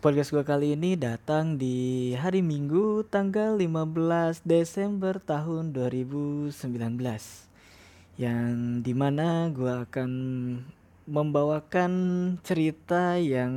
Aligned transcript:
Podcast 0.00 0.32
gue 0.32 0.40
kali 0.40 0.80
ini 0.80 0.96
datang 0.96 1.60
di 1.60 2.16
hari 2.16 2.40
Minggu 2.40 3.04
tanggal 3.12 3.60
15 3.60 4.48
Desember 4.48 5.20
tahun 5.20 5.76
2019 5.76 6.56
Yang 8.16 8.56
di 8.80 8.96
mana 8.96 9.52
gue 9.52 9.68
akan 9.68 10.10
membawakan 11.04 11.92
cerita 12.40 13.20
yang 13.20 13.52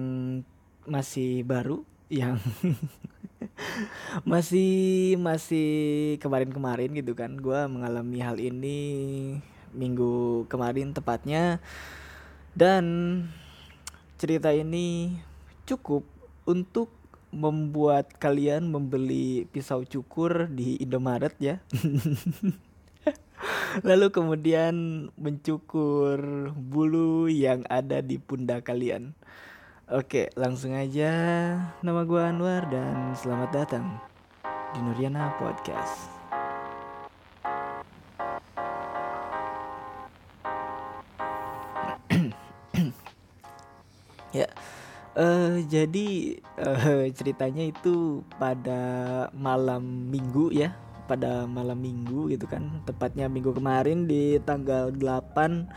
masih 0.83 1.47
baru 1.47 1.87
Yang 2.11 2.43
masih 4.31 5.15
masih 5.23 5.71
kemarin-kemarin 6.19 6.91
gitu 6.91 7.15
kan. 7.15 7.39
Gue 7.39 7.71
mengalami 7.71 8.19
hal 8.19 8.35
ini 8.43 8.79
minggu 9.71 10.43
kemarin 10.51 10.91
tepatnya. 10.91 11.63
Dan 12.51 12.83
cerita 14.19 14.51
ini 14.51 15.15
cukup 15.63 16.12
untuk 16.43 16.91
membuat 17.33 18.13
kalian 18.21 18.69
membeli 18.69 19.49
pisau 19.49 19.81
cukur 19.87 20.45
di 20.51 20.77
Indomaret 20.77 21.33
ya. 21.41 21.57
Lalu 23.87 24.13
kemudian 24.13 25.09
mencukur 25.17 26.21
bulu 26.53 27.25
yang 27.25 27.65
ada 27.73 28.05
di 28.05 28.21
pundak 28.21 28.69
kalian. 28.69 29.17
Oke, 29.89 30.29
langsung 30.37 30.77
aja. 30.77 31.09
Nama 31.81 32.01
gue 32.05 32.21
Anwar 32.21 32.69
dan 32.69 33.17
selamat 33.17 33.49
datang 33.51 33.97
di 34.77 34.79
Nuriana 34.85 35.33
Podcast. 35.41 36.13
ya, 44.37 44.45
uh, 45.17 45.57
jadi 45.65 46.37
uh, 46.61 47.05
ceritanya 47.17 47.69
itu 47.69 48.21
pada 48.37 48.81
malam 49.33 50.09
minggu 50.09 50.53
ya. 50.53 50.73
Pada 51.03 51.43
malam 51.45 51.79
minggu 51.83 52.31
gitu 52.31 52.47
kan. 52.47 52.81
Tepatnya 52.87 53.27
minggu 53.27 53.51
kemarin 53.53 54.07
di 54.07 54.39
tanggal 54.43 54.93
8 54.95 55.67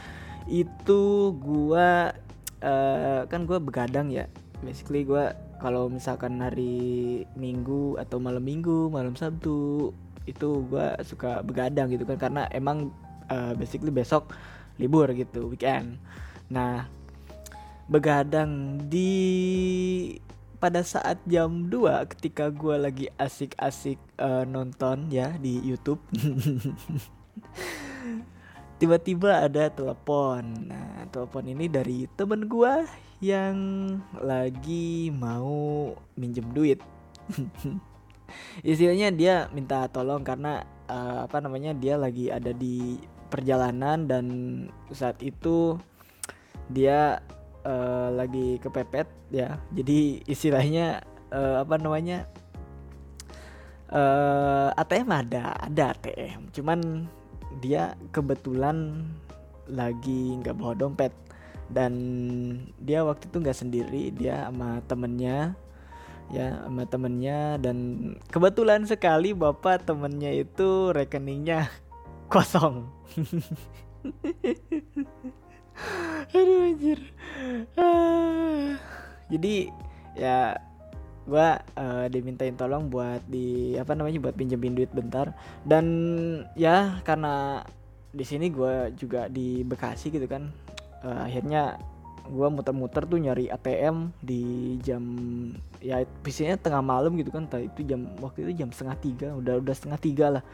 itu 0.47 1.35
gua 1.43 2.15
uh, 2.63 3.23
kan 3.27 3.45
gua 3.45 3.59
begadang 3.59 4.13
ya. 4.15 4.31
Basically 4.63 5.03
gua 5.03 5.35
kalau 5.59 5.89
misalkan 5.91 6.39
hari 6.39 7.25
minggu 7.35 7.97
atau 7.97 8.21
malam 8.21 8.45
minggu 8.45 8.93
malam 8.93 9.17
sabtu 9.17 9.91
itu 10.31 10.63
gua 10.71 10.95
suka 11.03 11.43
begadang 11.43 11.91
gitu 11.91 12.07
kan. 12.07 12.19
Karena 12.19 12.47
emang 12.55 12.95
uh, 13.29 13.53
basically 13.59 13.91
besok 13.91 14.31
libur 14.79 15.11
gitu 15.11 15.51
weekend. 15.51 15.99
Nah 16.53 16.87
begadang 17.87 18.83
di 18.91 19.15
pada 20.59 20.83
saat 20.83 21.23
jam 21.29 21.71
2 21.71 22.11
ketika 22.17 22.51
gue 22.51 22.75
lagi 22.75 23.07
asik-asik 23.21 24.01
uh, 24.19 24.43
nonton 24.43 25.07
ya 25.13 25.37
di 25.39 25.63
YouTube. 25.63 26.01
Tiba-tiba 28.81 29.47
ada 29.47 29.73
telepon. 29.73 30.69
Nah 30.69 31.09
telepon 31.09 31.47
ini 31.49 31.71
dari 31.71 32.11
temen 32.19 32.51
gue 32.51 32.85
yang 33.23 33.57
lagi 34.19 35.13
mau 35.15 35.93
minjem 36.19 36.51
duit. 36.53 36.81
Istilahnya 38.67 39.15
dia 39.15 39.35
minta 39.55 39.87
tolong 39.89 40.27
karena 40.27 40.67
uh, 40.91 41.31
apa 41.31 41.39
namanya 41.39 41.73
dia 41.73 41.95
lagi 41.95 42.29
ada 42.29 42.51
di 42.51 42.99
perjalanan 43.31 44.09
dan 44.11 44.27
saat 44.91 45.23
itu 45.23 45.79
dia 46.67 47.23
uh, 47.67 48.09
lagi 48.15 48.63
kepepet 48.63 49.11
ya. 49.35 49.59
Jadi 49.75 50.23
istilahnya 50.31 51.03
uh, 51.35 51.67
apa 51.67 51.75
namanya 51.77 52.31
uh, 53.91 54.71
eh, 54.71 54.83
ATM 54.83 55.11
ada 55.11 55.59
ada 55.59 55.85
ATM 55.95 56.55
cuman 56.55 57.11
dia 57.59 57.99
kebetulan 58.15 59.03
lagi 59.67 60.39
nggak 60.39 60.57
bawa 60.57 60.79
dompet. 60.79 61.11
Dan 61.67 61.93
dia 62.79 63.03
waktu 63.03 63.27
itu 63.27 63.43
nggak 63.43 63.59
sendiri 63.59 64.15
dia 64.15 64.47
sama 64.47 64.79
temennya 64.87 65.59
ya 66.31 66.63
sama 66.63 66.87
temennya. 66.87 67.59
Dan 67.59 67.77
kebetulan 68.31 68.87
sekali 68.87 69.35
bapak 69.35 69.83
temennya 69.83 70.31
itu 70.31 70.95
rekeningnya 70.95 71.67
kosong 72.33 72.87
aduh 76.37 76.69
anjir. 76.69 77.01
Ah. 77.77 78.79
jadi 79.33 79.71
ya 80.17 80.57
gue 81.27 81.49
uh, 81.59 82.07
dimintain 82.07 82.55
tolong 82.55 82.87
buat 82.87 83.19
di 83.27 83.75
apa 83.75 83.99
namanya 83.99 84.31
buat 84.31 84.37
pinjemin 84.39 84.79
duit 84.79 84.91
bentar. 84.95 85.35
Dan 85.67 85.87
ya 86.55 87.03
karena 87.03 87.67
di 88.15 88.25
sini 88.25 88.49
gue 88.49 88.95
juga 88.97 89.29
di 89.29 89.61
Bekasi 89.67 90.09
gitu 90.09 90.25
kan 90.25 90.49
uh, 91.05 91.27
akhirnya 91.27 91.77
gue 92.27 92.49
muter-muter 92.51 93.07
tuh 93.07 93.23
nyari 93.23 93.47
ATM 93.53 94.11
di 94.19 94.75
jam 94.83 95.03
ya 95.79 96.03
biasanya 96.27 96.59
tengah 96.59 96.83
malam 96.83 97.15
gitu 97.15 97.31
kan 97.31 97.47
itu 97.63 97.87
jam 97.87 98.11
waktu 98.19 98.51
itu 98.51 98.65
jam 98.65 98.75
setengah 98.75 98.99
tiga 98.99 99.29
udah 99.37 99.63
udah 99.63 99.75
setengah 99.75 100.01
tiga 100.01 100.27
lah. 100.41 100.45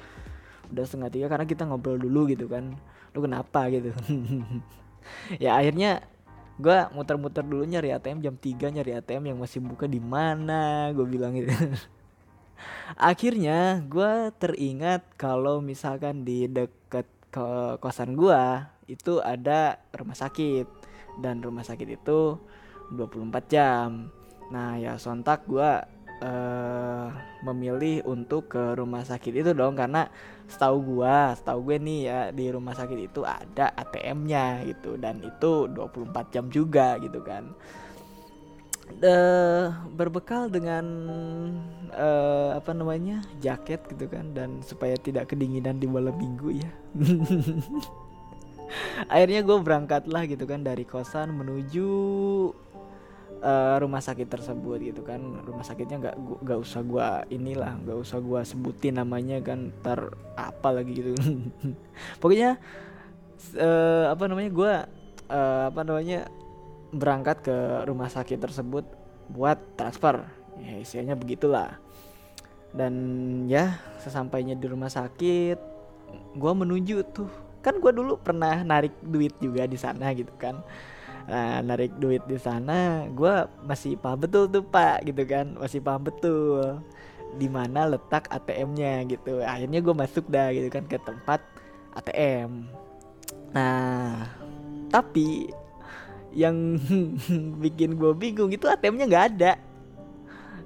Udah 0.72 0.84
setengah 0.88 1.10
tiga 1.12 1.26
karena 1.28 1.44
kita 1.44 1.68
ngobrol 1.68 2.00
dulu 2.00 2.32
gitu 2.32 2.48
kan. 2.48 2.72
Lu 3.12 3.20
kenapa? 3.20 3.68
gitu 3.68 3.92
ya 5.42 5.56
akhirnya 5.58 6.04
gue 6.60 6.78
muter-muter 6.92 7.42
dulu 7.42 7.64
nyari 7.64 7.90
ATM 7.90 8.22
jam 8.22 8.34
3 8.36 8.76
nyari 8.76 8.92
ATM 9.00 9.34
yang 9.34 9.38
masih 9.40 9.58
buka 9.64 9.88
di 9.88 9.98
mana 9.98 10.92
gue 10.92 11.06
bilang 11.08 11.32
gitu. 11.34 11.50
Akhirnya 12.94 13.82
gue 13.88 14.30
teringat 14.38 15.02
kalau 15.18 15.58
misalkan 15.58 16.22
di 16.22 16.46
deket 16.46 17.08
ke 17.32 17.80
kosan 17.80 18.14
gue 18.14 18.42
itu 18.86 19.18
ada 19.24 19.80
rumah 19.96 20.14
sakit. 20.14 20.66
Dan 21.18 21.44
rumah 21.44 21.64
sakit 21.64 21.88
itu 21.88 22.38
24 22.94 23.52
jam. 23.52 24.12
Nah 24.52 24.76
ya 24.76 25.00
sontak 25.00 25.48
gue 25.48 25.70
uh, 26.22 27.10
memilih 27.42 28.06
untuk 28.06 28.54
ke 28.54 28.78
rumah 28.78 29.02
sakit 29.02 29.42
itu 29.42 29.50
dong 29.52 29.74
karena 29.74 30.06
setahu 30.46 30.96
gua, 30.96 31.34
setahu 31.34 31.72
gue 31.72 31.76
nih 31.82 32.00
ya 32.06 32.18
di 32.30 32.46
rumah 32.54 32.78
sakit 32.78 32.98
itu 33.10 33.26
ada 33.26 33.74
ATM-nya 33.74 34.62
gitu 34.70 34.94
dan 35.00 35.18
itu 35.20 35.66
24 35.66 36.32
jam 36.34 36.46
juga 36.48 36.96
gitu 37.02 37.20
kan. 37.20 37.50
Uh, 38.92 39.72
berbekal 39.96 40.52
dengan 40.52 40.84
uh, 41.96 42.52
apa 42.60 42.76
namanya 42.76 43.24
jaket 43.40 43.80
gitu 43.88 44.04
kan 44.04 44.36
dan 44.36 44.60
supaya 44.60 45.00
tidak 45.00 45.32
kedinginan 45.32 45.80
di 45.80 45.88
malam 45.88 46.12
minggu 46.12 46.60
ya 46.60 46.70
akhirnya 49.12 49.40
gue 49.48 49.58
berangkat 49.64 50.04
lah 50.08 50.28
gitu 50.28 50.44
kan 50.44 50.60
dari 50.60 50.84
kosan 50.84 51.32
menuju 51.32 51.88
uh, 53.42 53.76
rumah 53.82 54.00
sakit 54.00 54.30
tersebut 54.30 54.78
gitu 54.80 55.02
kan. 55.02 55.20
Rumah 55.20 55.66
sakitnya 55.66 55.98
nggak 55.98 56.16
nggak 56.46 56.58
usah 56.62 56.80
gua 56.86 57.26
inilah 57.28 57.76
nggak 57.82 57.98
usah 57.98 58.18
gua 58.22 58.46
sebutin 58.46 58.96
namanya 58.96 59.42
kan 59.42 59.74
ntar 59.82 60.14
apa 60.38 60.68
lagi 60.70 60.94
gitu. 60.94 61.12
Pokoknya 62.22 62.56
uh, 63.58 64.14
apa 64.14 64.24
namanya 64.30 64.50
gua 64.54 64.72
uh, 65.28 65.68
apa 65.68 65.80
namanya 65.82 66.30
berangkat 66.94 67.42
ke 67.42 67.56
rumah 67.90 68.08
sakit 68.08 68.38
tersebut 68.38 68.86
buat 69.28 69.58
transfer. 69.74 70.22
Ya 70.62 70.78
istilahnya 70.78 71.18
begitulah. 71.18 71.76
Dan 72.72 72.94
ya 73.52 73.76
sesampainya 74.00 74.56
di 74.56 74.64
rumah 74.70 74.88
sakit 74.88 75.58
gua 76.38 76.54
menuju 76.54 77.04
tuh. 77.12 77.28
Kan 77.60 77.78
gua 77.78 77.92
dulu 77.94 78.18
pernah 78.18 78.62
narik 78.62 78.94
duit 79.02 79.34
juga 79.42 79.66
di 79.66 79.76
sana 79.76 80.10
gitu 80.14 80.32
kan 80.38 80.62
nah 81.28 81.62
narik 81.62 81.94
duit 82.02 82.22
di 82.26 82.36
sana 82.38 83.06
gue 83.10 83.34
masih 83.66 83.94
paham 83.98 84.18
betul 84.22 84.44
tuh 84.50 84.64
pak 84.64 85.06
gitu 85.06 85.22
kan. 85.26 85.54
Masih 85.56 85.80
paham 85.82 86.02
betul 86.06 86.82
di 87.40 87.48
mana 87.48 87.88
letak 87.88 88.28
ATM-nya 88.28 89.06
gitu. 89.08 89.40
Akhirnya 89.42 89.80
gue 89.80 89.94
masuk 89.94 90.24
dah 90.28 90.52
gitu 90.52 90.68
kan 90.68 90.84
ke 90.86 90.98
tempat 91.00 91.40
ATM 91.92 92.66
nah 93.52 94.32
tapi 94.88 95.52
yang 96.32 96.80
bikin 97.64 98.00
gue 98.00 98.12
bingung 98.16 98.48
itu 98.48 98.64
ATM-nya 98.68 99.06
nggak 99.08 99.26
ada. 99.36 99.52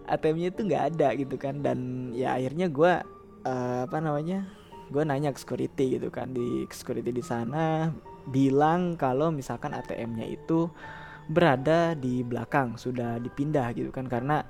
ATM-nya 0.06 0.48
itu 0.54 0.62
nggak 0.62 0.84
ada 0.94 1.08
gitu 1.18 1.34
kan. 1.34 1.62
Dan 1.62 2.10
ya 2.14 2.38
akhirnya 2.38 2.70
gue 2.70 2.92
uh, 3.46 3.80
apa 3.86 3.98
namanya 4.02 4.46
gue 4.90 5.02
nanya 5.02 5.34
ke 5.34 5.42
security 5.42 5.98
gitu 5.98 6.08
kan 6.14 6.30
di 6.30 6.62
security 6.70 7.10
di 7.10 7.24
sana 7.24 7.90
bilang 8.30 8.98
kalau 8.98 9.30
misalkan 9.30 9.72
ATM-nya 9.74 10.26
itu 10.26 10.70
berada 11.26 11.94
di 11.98 12.22
belakang 12.22 12.78
sudah 12.78 13.18
dipindah 13.22 13.74
gitu 13.74 13.90
kan. 13.90 14.06
Karena 14.06 14.42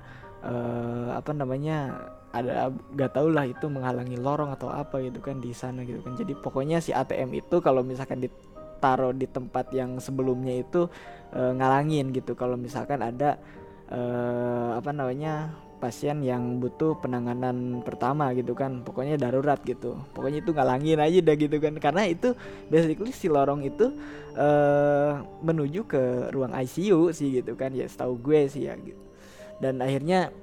uh, 0.45 1.13
apa 1.17 1.31
namanya 1.33 2.09
ada 2.33 2.69
gak 2.93 3.17
tau 3.17 3.31
lah 3.31 3.47
itu 3.47 3.65
menghalangi 3.71 4.19
lorong 4.19 4.53
atau 4.53 4.69
apa 4.69 5.01
gitu 5.01 5.21
kan 5.23 5.41
di 5.41 5.53
sana 5.53 5.81
gitu 5.85 6.01
kan. 6.01 6.13
Jadi 6.17 6.33
pokoknya 6.37 6.81
si 6.83 6.93
ATM 6.93 7.33
itu 7.37 7.61
kalau 7.63 7.81
misalkan 7.81 8.21
ditaruh 8.21 9.15
di 9.15 9.25
tempat 9.25 9.73
yang 9.73 9.97
sebelumnya 9.97 10.53
itu 10.57 10.85
uh, 11.33 11.51
ngalangin 11.55 12.13
gitu. 12.13 12.37
Kalau 12.37 12.57
misalkan 12.59 13.01
ada 13.01 13.41
uh, 13.89 14.77
apa 14.77 14.91
namanya 14.93 15.53
pasien 15.77 16.25
yang 16.25 16.57
butuh 16.57 16.97
penanganan 16.97 17.85
pertama 17.85 18.33
gitu 18.33 18.57
kan. 18.57 18.81
Pokoknya 18.81 19.15
darurat 19.17 19.61
gitu. 19.61 19.97
Pokoknya 20.11 20.41
itu 20.41 20.51
ngalangin 20.51 20.99
aja 20.99 21.19
dah 21.21 21.35
gitu 21.37 21.57
kan. 21.61 21.73
Karena 21.77 22.03
itu 22.09 22.33
basically 22.67 23.13
si 23.13 23.29
lorong 23.29 23.63
itu 23.65 23.93
uh, 24.35 25.21
menuju 25.45 25.85
ke 25.85 26.33
ruang 26.33 26.53
ICU 26.53 27.13
sih 27.13 27.41
gitu 27.41 27.53
kan. 27.53 27.71
Ya 27.71 27.85
setahu 27.85 28.17
gue 28.17 28.49
sih 28.49 28.65
ya 28.67 28.75
gitu. 28.77 28.99
Dan 29.57 29.81
akhirnya 29.81 30.33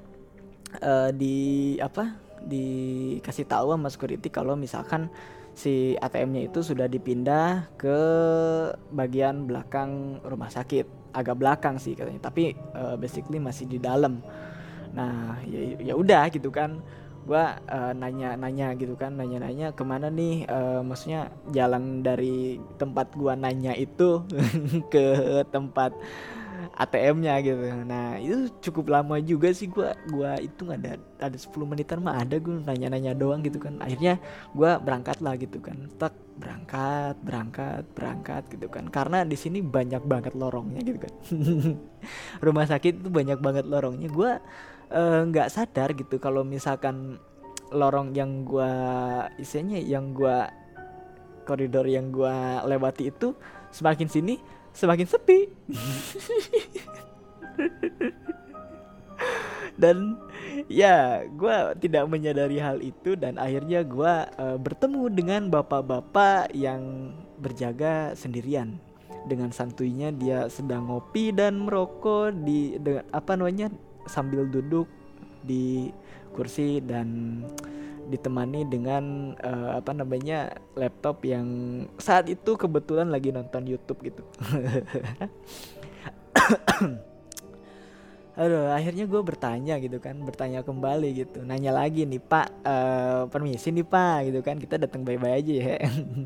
uh, 0.83 1.11
di 1.15 1.77
apa 1.79 2.15
dikasih 2.45 3.49
tahu 3.49 3.73
sama 3.73 3.89
security 3.89 4.29
kalau 4.29 4.53
misalkan 4.55 5.09
si 5.55 5.95
ATM-nya 6.03 6.51
itu 6.51 6.61
sudah 6.67 6.91
dipindah 6.91 7.71
ke 7.79 7.99
bagian 8.91 9.47
belakang 9.47 10.19
rumah 10.27 10.51
sakit. 10.51 11.15
Agak 11.15 11.39
belakang 11.39 11.79
sih 11.79 11.95
katanya. 11.95 12.27
Tapi 12.27 12.59
uh, 12.75 12.99
basically 12.99 13.39
masih 13.39 13.71
di 13.71 13.79
dalam 13.79 14.19
nah 14.95 15.43
ya 15.45 15.77
ya 15.83 15.95
udah 15.99 16.31
gitu 16.31 16.49
kan 16.55 16.79
gua 17.25 17.57
uh, 17.67 17.93
nanya 17.97 18.37
nanya 18.37 18.77
gitu 18.77 18.95
kan 19.01 19.17
nanya 19.17 19.41
nanya 19.41 19.67
ke 19.73 19.83
mana 19.83 20.13
nih 20.13 20.45
uh, 20.45 20.85
maksudnya 20.85 21.33
jalan 21.51 22.05
dari 22.05 22.61
tempat 22.77 23.17
gua 23.17 23.33
nanya 23.35 23.73
itu 23.75 24.23
ke 24.93 25.05
tempat 25.49 25.97
ATM-nya 26.75 27.39
gitu. 27.43 27.61
Nah, 27.87 28.19
itu 28.19 28.51
cukup 28.71 28.91
lama 28.91 29.19
juga 29.23 29.51
sih 29.55 29.71
gua 29.71 29.95
gua 30.11 30.39
itu 30.43 30.67
ada 30.71 30.99
ada 31.23 31.37
10 31.39 31.51
menitan 31.67 32.03
mah 32.03 32.19
ada 32.19 32.39
gue 32.39 32.63
nanya-nanya 32.63 33.15
doang 33.15 33.43
gitu 33.47 33.63
kan. 33.63 33.79
Akhirnya 33.79 34.19
gua 34.55 34.79
berangkat 34.83 35.23
lah 35.23 35.39
gitu 35.39 35.63
kan. 35.63 35.91
Tak 35.99 36.15
berangkat, 36.39 37.15
berangkat, 37.23 37.85
berangkat 37.95 38.43
gitu 38.51 38.67
kan. 38.71 38.91
Karena 38.91 39.23
di 39.23 39.39
sini 39.39 39.63
banyak 39.63 40.03
banget 40.07 40.35
lorongnya 40.35 40.83
gitu 40.83 40.99
kan. 40.99 41.13
Rumah 42.45 42.67
sakit 42.67 43.03
itu 43.03 43.09
banyak 43.11 43.39
banget 43.39 43.65
lorongnya. 43.67 44.11
Gua 44.11 44.39
Eh, 44.39 44.74
nggak 45.31 45.49
uh, 45.49 45.53
sadar 45.53 45.97
gitu 45.97 46.21
kalau 46.21 46.45
misalkan 46.45 47.17
lorong 47.75 48.13
yang 48.15 48.45
gua 48.45 48.71
isinya 49.41 49.81
yang 49.81 50.13
gua 50.13 50.53
koridor 51.49 51.89
yang 51.89 52.13
gua 52.13 52.63
lewati 52.65 53.09
itu 53.11 53.35
semakin 53.75 54.07
sini 54.07 54.35
semakin 54.75 55.07
sepi. 55.07 55.39
Dan 59.75 60.19
ya 60.71 61.27
gue 61.27 61.57
tidak 61.83 62.07
menyadari 62.07 62.63
hal 62.63 62.79
itu 62.79 63.19
dan 63.19 63.43
akhirnya 63.43 63.83
gue 63.83 64.15
uh, 64.39 64.55
bertemu 64.55 65.11
dengan 65.11 65.51
bapak-bapak 65.51 66.55
yang 66.55 67.11
berjaga 67.43 68.15
sendirian. 68.15 68.79
Dengan 69.27 69.51
santuinya 69.51 70.15
dia 70.15 70.47
sedang 70.47 70.87
ngopi 70.87 71.35
dan 71.35 71.59
merokok 71.65 72.31
di 72.45 72.79
dengan 72.79 73.03
apa 73.11 73.35
namanya 73.35 73.73
sambil 74.07 74.47
duduk 74.49 74.89
di 75.45 75.93
kursi 76.35 76.83
dan 76.83 77.41
ditemani 78.05 78.69
dengan 78.69 79.33
uh, 79.41 79.81
apa 79.81 79.97
namanya 79.97 80.53
laptop 80.77 81.25
yang 81.25 81.49
saat 81.97 82.29
itu 82.29 82.57
kebetulan 82.57 83.09
lagi 83.09 83.33
nonton 83.33 83.65
YouTube 83.65 84.05
gitu. 84.05 84.23
Aduh, 88.35 88.75
akhirnya 88.75 89.07
gue 89.07 89.23
bertanya 89.23 89.79
gitu 89.79 90.03
kan, 90.03 90.19
bertanya 90.27 90.67
kembali 90.67 91.23
gitu, 91.23 91.47
nanya 91.47 91.71
lagi 91.71 92.03
nih 92.03 92.19
Pak, 92.19 92.67
uh, 92.67 93.31
permisi 93.31 93.71
nih 93.71 93.87
Pak, 93.87 94.27
gitu 94.27 94.43
kan, 94.43 94.59
kita 94.59 94.75
datang 94.75 95.07
bye-bye 95.07 95.39
aja 95.39 95.55
ya. 95.55 95.79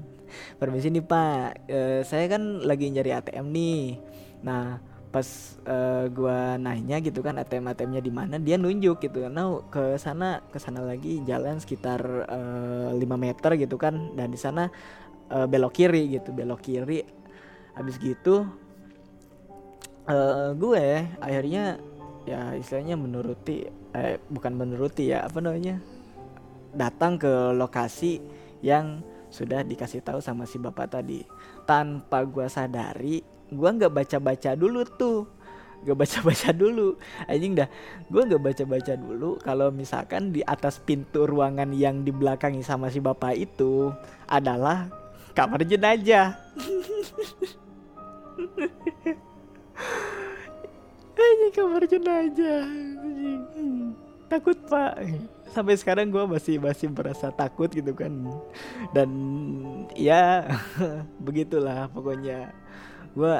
permisi 0.60 0.88
nih 0.88 1.04
Pak, 1.04 1.68
uh, 1.68 2.00
saya 2.08 2.24
kan 2.32 2.64
lagi 2.64 2.88
nyari 2.88 3.12
ATM 3.12 3.52
nih. 3.52 4.00
Nah, 4.40 4.80
pas 5.08 5.24
uh, 5.64 6.04
gua 6.12 6.60
nanya 6.60 7.00
gitu 7.00 7.24
kan 7.24 7.40
ATM 7.40 7.72
ATMnya 7.72 8.02
di 8.04 8.12
mana? 8.12 8.36
Dia 8.36 8.60
nunjuk 8.60 9.00
gitu 9.00 9.24
kan 9.24 9.32
nah 9.32 9.60
ke 9.72 9.96
sana 9.96 10.44
ke 10.52 10.60
sana 10.60 10.84
lagi 10.84 11.24
jalan 11.24 11.56
sekitar 11.60 12.00
uh, 12.28 12.92
eh, 12.92 13.00
5 13.00 13.16
meter 13.16 13.50
gitu 13.56 13.80
kan 13.80 14.12
dan 14.14 14.28
di 14.28 14.38
sana 14.38 14.68
uh, 15.32 15.46
belok 15.48 15.72
kiri 15.80 16.20
gitu 16.20 16.30
belok 16.36 16.60
kiri. 16.60 17.02
Habis 17.74 17.96
gitu 18.02 18.44
uh, 20.08 20.50
gue 20.52 20.86
akhirnya 21.22 21.80
ya 22.28 22.52
istilahnya 22.52 23.00
menuruti 23.00 23.64
eh 23.96 24.20
bukan 24.28 24.52
menuruti 24.52 25.16
ya 25.16 25.24
apa 25.24 25.40
namanya 25.40 25.80
datang 26.76 27.16
ke 27.16 27.56
lokasi 27.56 28.20
yang 28.60 29.00
sudah 29.28 29.64
dikasih 29.64 30.04
tahu 30.04 30.20
sama 30.20 30.44
si 30.44 30.60
bapak 30.60 31.00
tadi. 31.00 31.24
Tanpa 31.68 32.24
gua 32.24 32.48
sadari 32.48 33.37
gue 33.48 33.70
nggak 33.70 33.92
baca-baca 33.92 34.54
dulu 34.54 34.84
tuh. 34.84 35.26
Gak 35.78 35.94
baca-baca 35.94 36.50
dulu. 36.50 36.98
Anjing 37.30 37.54
dah. 37.54 37.70
Gue 38.10 38.26
nggak 38.26 38.42
baca-baca 38.42 38.98
dulu. 38.98 39.38
Kalau 39.38 39.70
misalkan 39.70 40.34
di 40.34 40.42
atas 40.42 40.82
pintu 40.82 41.22
ruangan 41.22 41.70
yang 41.70 42.02
di 42.02 42.10
belakangnya 42.10 42.66
sama 42.66 42.90
si 42.90 42.98
bapak 42.98 43.38
itu 43.38 43.94
adalah 44.26 44.90
kamar 45.38 45.62
jenazah. 45.62 46.34
Anjing 51.14 51.52
kamar 51.54 51.82
jenazah 51.86 52.66
takut 54.28 54.56
pak. 54.68 54.94
Sampai 55.48 55.74
sekarang 55.80 56.12
gue 56.12 56.24
masih 56.28 56.60
masih 56.60 56.92
merasa 56.92 57.32
takut 57.32 57.72
gitu 57.72 57.96
kan. 57.96 58.12
Dan 58.92 59.10
ya 59.96 60.44
begitulah 61.26 61.88
pokoknya 61.90 62.52
gue 63.14 63.34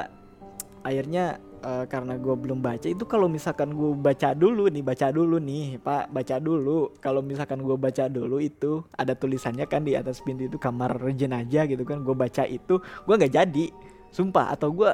akhirnya 0.83 1.37
uh, 1.63 1.85
karena 1.85 2.15
gue 2.15 2.35
belum 2.35 2.59
baca 2.63 2.87
itu 2.87 3.03
kalau 3.03 3.27
misalkan 3.27 3.75
gue 3.75 3.91
baca 3.95 4.31
dulu 4.31 4.71
nih 4.71 4.83
baca 4.83 5.07
dulu 5.11 5.37
nih 5.39 5.79
pak 5.79 6.11
baca 6.11 6.35
dulu. 6.39 6.95
Kalau 7.03 7.21
misalkan 7.23 7.63
gue 7.63 7.75
baca 7.75 8.07
dulu 8.07 8.39
itu 8.39 8.83
ada 8.95 9.13
tulisannya 9.15 9.65
kan 9.67 9.83
di 9.83 9.95
atas 9.95 10.23
pintu 10.23 10.47
itu 10.47 10.57
kamar 10.57 10.95
jenazah 11.15 11.67
gitu 11.67 11.83
kan 11.83 12.03
gue 12.03 12.15
baca 12.15 12.43
itu 12.47 12.79
gue 12.79 13.13
nggak 13.15 13.33
jadi. 13.33 13.65
Sumpah 14.09 14.55
atau 14.55 14.73
gue 14.73 14.91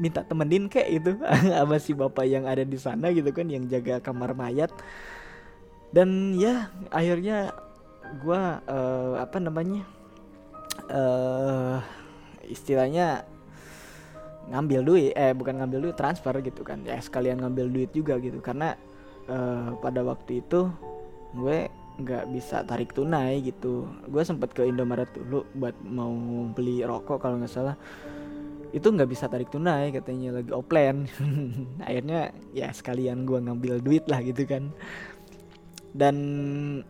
minta 0.00 0.24
temenin 0.24 0.68
kayak 0.68 0.88
itu 0.90 1.10
sama 1.56 1.76
si 1.80 1.92
bapak 1.96 2.26
yang 2.28 2.44
ada 2.48 2.64
di 2.64 2.76
sana 2.80 3.12
gitu 3.12 3.30
kan 3.32 3.46
yang 3.48 3.66
jaga 3.70 4.02
kamar 4.02 4.34
mayat. 4.34 4.70
Dan 5.90 6.38
ya 6.38 6.70
akhirnya 6.94 7.50
gue 8.22 8.42
uh, 8.66 9.14
apa 9.18 9.38
namanya 9.38 9.86
uh, 10.90 11.78
istilahnya 12.46 13.22
ngambil 14.50 14.80
duit 14.82 15.12
eh 15.14 15.32
bukan 15.32 15.62
ngambil 15.62 15.90
duit 15.90 15.96
transfer 15.96 16.34
gitu 16.42 16.66
kan. 16.66 16.82
Ya 16.82 16.98
sekalian 16.98 17.42
ngambil 17.42 17.70
duit 17.70 17.90
juga 17.94 18.18
gitu. 18.18 18.42
Karena 18.42 18.74
uh, 19.30 19.78
pada 19.78 20.02
waktu 20.02 20.42
itu 20.42 20.68
gue 21.34 21.70
nggak 22.00 22.24
bisa 22.34 22.66
tarik 22.66 22.92
tunai 22.92 23.40
gitu. 23.46 23.86
Gue 24.10 24.22
sempet 24.26 24.50
ke 24.52 24.66
Indomaret 24.66 25.08
dulu 25.14 25.46
buat 25.54 25.76
mau 25.86 26.12
beli 26.52 26.82
rokok 26.82 27.22
kalau 27.22 27.38
nggak 27.38 27.52
salah. 27.52 27.76
Itu 28.70 28.94
nggak 28.94 29.10
bisa 29.10 29.26
tarik 29.26 29.50
tunai 29.50 29.94
katanya 29.94 30.42
lagi 30.42 30.50
offline. 30.50 31.06
Akhirnya 31.88 32.34
ya 32.50 32.70
sekalian 32.74 33.26
gue 33.26 33.38
ngambil 33.38 33.78
duit 33.82 34.04
lah 34.10 34.22
gitu 34.22 34.46
kan 34.46 34.70
dan 35.90 36.16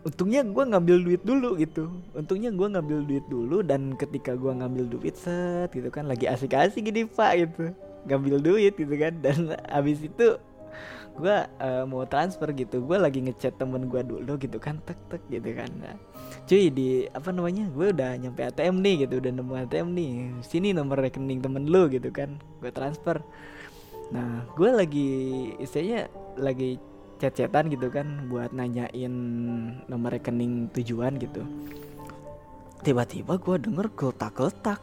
untungnya 0.05 0.45
gue 0.45 0.61
ngambil 0.61 0.97
duit 1.01 1.21
dulu 1.25 1.57
gitu. 1.57 1.89
Untungnya 2.13 2.53
gue 2.53 2.67
ngambil 2.69 2.99
duit 3.09 3.25
dulu 3.25 3.65
dan 3.65 3.97
ketika 3.97 4.37
gue 4.37 4.53
ngambil 4.53 4.85
duit 4.93 5.17
set 5.17 5.73
gitu 5.73 5.89
kan 5.89 6.05
lagi 6.05 6.29
asik-asik 6.29 6.85
gini 6.85 7.09
pak 7.09 7.33
gitu. 7.41 7.73
Ngambil 8.05 8.37
duit 8.37 8.73
gitu 8.77 8.93
kan. 8.93 9.17
Dan 9.17 9.57
abis 9.77 10.05
itu 10.05 10.37
gue 11.17 11.37
uh, 11.41 11.83
mau 11.89 12.05
transfer 12.05 12.53
gitu. 12.53 12.85
Gue 12.85 13.01
lagi 13.01 13.25
ngechat 13.25 13.57
temen 13.57 13.89
gue 13.89 14.05
dulu 14.05 14.37
gitu 14.37 14.61
kan 14.61 14.77
tek 14.85 15.01
tek 15.09 15.21
gitu 15.33 15.49
kan. 15.49 15.69
Nah, 15.81 15.97
cuy 16.45 16.69
di 16.69 17.09
apa 17.09 17.33
namanya 17.33 17.73
gue 17.73 17.89
udah 17.89 18.21
nyampe 18.21 18.45
ATM 18.53 18.85
nih 18.85 19.09
gitu 19.09 19.17
udah 19.17 19.31
nemu 19.33 19.53
ATM 19.65 19.87
nih. 19.97 20.11
Sini 20.45 20.77
nomor 20.77 21.01
rekening 21.01 21.41
temen 21.41 21.65
lu 21.65 21.89
gitu 21.89 22.13
kan 22.13 22.37
gue 22.61 22.69
transfer. 22.69 23.17
Nah 24.13 24.45
gue 24.53 24.69
lagi 24.69 25.09
istilahnya 25.57 26.05
lagi 26.37 26.77
chat-chatan 27.21 27.69
gitu 27.69 27.93
kan 27.93 28.25
buat 28.33 28.49
nanyain 28.49 29.13
nomor 29.85 30.17
rekening 30.17 30.73
tujuan 30.73 31.21
gitu. 31.21 31.45
Tiba-tiba 32.81 33.37
gue 33.37 33.61
denger 33.61 33.93
geletak-geletak. 33.93 34.81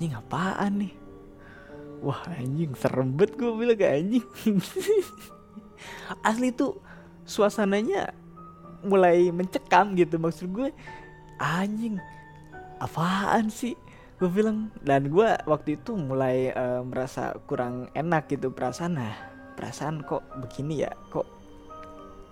Ini 0.00 0.16
apaan 0.16 0.72
nih? 0.80 0.94
Wah 2.00 2.24
anjing 2.32 2.72
serem 2.80 3.12
banget 3.12 3.36
gue 3.36 3.52
bilang 3.52 3.76
ke 3.76 3.84
anjing. 3.84 4.24
Asli 6.28 6.48
tuh 6.56 6.80
suasananya 7.28 8.16
mulai 8.80 9.28
mencekam 9.28 9.92
gitu 10.00 10.16
maksud 10.16 10.48
gue 10.48 10.72
anjing 11.36 12.00
apaan 12.80 13.52
sih? 13.52 13.76
Gue 14.16 14.32
bilang 14.32 14.72
dan 14.80 15.12
gue 15.12 15.28
waktu 15.44 15.76
itu 15.76 15.92
mulai 15.92 16.56
uh, 16.56 16.80
merasa 16.80 17.36
kurang 17.44 17.92
enak 17.92 18.32
gitu 18.32 18.48
perasaan. 18.48 18.96
Nah 18.96 19.35
perasaan 19.56 20.04
kok 20.04 20.22
begini 20.38 20.84
ya 20.84 20.92
kok 21.08 21.36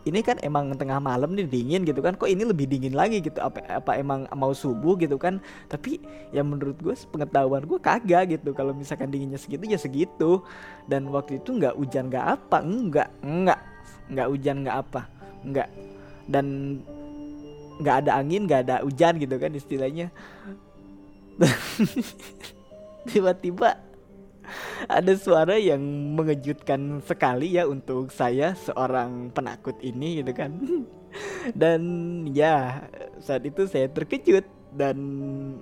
ini 0.04 0.20
kan 0.20 0.36
emang 0.44 0.68
tengah 0.76 1.00
malam 1.00 1.32
nih 1.32 1.48
dingin 1.48 1.80
gitu 1.88 2.04
kan 2.04 2.12
kok 2.12 2.28
ini 2.28 2.44
lebih 2.44 2.68
dingin 2.68 2.92
lagi 2.92 3.24
gitu 3.24 3.40
apa 3.40 3.64
apa 3.64 3.96
emang 3.96 4.28
mau 4.36 4.52
subuh 4.52 5.00
gitu 5.00 5.16
kan. 5.16 5.40
Tapi 5.72 5.96
ya 6.28 6.44
menurut 6.44 6.76
gue 6.76 6.92
pengetahuan 7.08 7.64
gue 7.64 7.80
kagak 7.80 8.36
gitu 8.36 8.52
kalau 8.52 8.76
misalkan 8.76 9.08
dinginnya 9.08 9.40
segitu 9.40 9.64
ya 9.64 9.80
segitu. 9.80 10.44
Dan 10.84 11.08
waktu 11.08 11.40
itu 11.40 11.56
nggak 11.56 11.80
hujan 11.80 12.12
nggak 12.12 12.26
apa 12.36 12.58
enggak 12.60 13.08
enggak 13.24 13.60
nggak 14.12 14.28
hujan 14.28 14.56
nggak 14.60 14.76
apa 14.84 15.00
enggak 15.40 15.68
dan 16.28 16.46
nggak 17.80 17.96
ada 18.04 18.10
angin 18.20 18.44
nggak 18.44 18.60
ada 18.68 18.84
hujan 18.84 19.16
gitu 19.16 19.40
kan 19.40 19.50
istilahnya. 19.56 20.12
Tiba-tiba 23.08 23.80
ada 24.88 25.12
suara 25.16 25.56
yang 25.56 25.80
mengejutkan 26.14 27.00
sekali 27.04 27.56
ya 27.56 27.68
untuk 27.68 28.12
saya 28.12 28.52
seorang 28.54 29.32
penakut 29.34 29.76
ini 29.80 30.22
gitu 30.22 30.32
kan. 30.32 30.52
Dan 31.60 31.82
ya 32.34 32.86
saat 33.22 33.46
itu 33.46 33.70
saya 33.70 33.86
terkejut 33.86 34.42
dan 34.74 34.98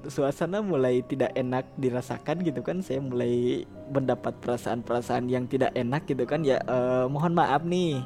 suasana 0.08 0.64
mulai 0.64 1.04
tidak 1.04 1.36
enak 1.36 1.68
dirasakan 1.76 2.40
gitu 2.40 2.64
kan. 2.64 2.80
Saya 2.80 3.04
mulai 3.04 3.68
mendapat 3.92 4.32
perasaan-perasaan 4.40 5.28
yang 5.28 5.44
tidak 5.44 5.76
enak 5.76 6.08
gitu 6.08 6.24
kan. 6.24 6.40
Ya 6.40 6.64
uh, 6.64 7.04
mohon 7.12 7.36
maaf 7.36 7.60
nih. 7.68 8.00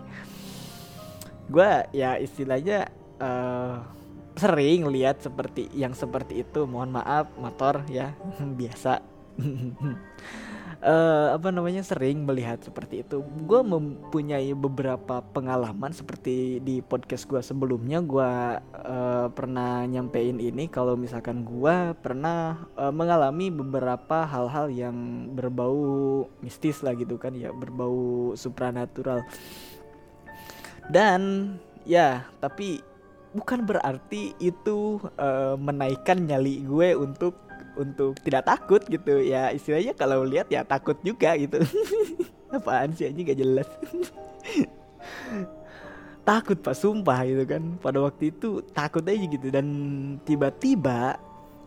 Gue 1.47 1.71
ya 1.95 2.19
istilahnya 2.19 2.91
uh, 3.23 3.87
sering 4.35 4.91
lihat 4.91 5.23
seperti 5.23 5.71
yang 5.71 5.95
seperti 5.95 6.43
itu. 6.43 6.67
Mohon 6.67 6.99
maaf 6.99 7.31
motor 7.39 7.87
ya. 7.87 8.11
Biasa 8.59 8.99
uh, 10.83 11.33
apa 11.37 11.49
namanya 11.55 11.81
sering 11.81 12.27
melihat 12.27 12.61
seperti 12.61 13.07
itu. 13.07 13.23
Gue 13.47 13.61
mempunyai 13.63 14.53
beberapa 14.53 15.23
pengalaman 15.33 15.95
seperti 15.95 16.61
di 16.61 16.83
podcast 16.85 17.25
gue 17.29 17.41
sebelumnya 17.41 18.03
gue 18.03 18.33
uh, 18.61 19.27
pernah 19.33 19.87
nyampein 19.87 20.43
ini 20.43 20.69
kalau 20.69 20.99
misalkan 20.99 21.47
gue 21.47 21.95
pernah 22.01 22.67
uh, 22.77 22.93
mengalami 22.93 23.49
beberapa 23.49 24.27
hal-hal 24.27 24.69
yang 24.73 25.31
berbau 25.33 26.27
mistis 26.43 26.83
lah 26.85 26.93
gitu 26.99 27.17
kan 27.17 27.33
ya 27.33 27.55
berbau 27.55 28.35
supranatural. 28.37 29.25
Dan 30.87 31.55
ya 31.87 32.27
tapi 32.43 32.83
bukan 33.37 33.69
berarti 33.69 34.33
itu 34.41 34.97
uh, 35.21 35.55
menaikkan 35.61 36.25
nyali 36.25 36.65
gue 36.65 36.97
untuk 36.97 37.46
untuk 37.77 38.19
tidak 38.25 38.49
takut 38.49 38.83
gitu. 38.89 39.23
Ya 39.23 39.53
istilahnya 39.53 39.93
kalau 39.93 40.25
lihat 40.25 40.49
ya 40.51 40.65
takut 40.65 40.97
juga 41.05 41.37
gitu. 41.37 41.61
Apaan 42.57 42.97
sih 42.97 43.07
aja 43.09 43.21
gak 43.21 43.39
jelas. 43.39 43.69
Takut 46.27 46.59
pak 46.59 46.75
sumpah 46.75 47.23
gitu 47.23 47.47
kan. 47.47 47.63
Pada 47.79 48.03
waktu 48.03 48.35
itu 48.35 48.59
takut 48.75 49.07
aja 49.07 49.23
gitu. 49.31 49.47
Dan 49.47 49.67
tiba-tiba 50.27 51.15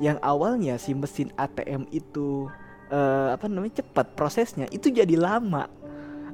yang 0.04 0.20
awalnya 0.20 0.76
si 0.76 0.92
mesin 0.92 1.32
ATM 1.40 1.88
itu 1.96 2.52
uh, 2.92 3.32
apa 3.32 3.48
namanya 3.48 3.80
cepat 3.80 4.20
prosesnya 4.20 4.68
itu 4.68 4.92
jadi 4.92 5.16
lama. 5.16 5.72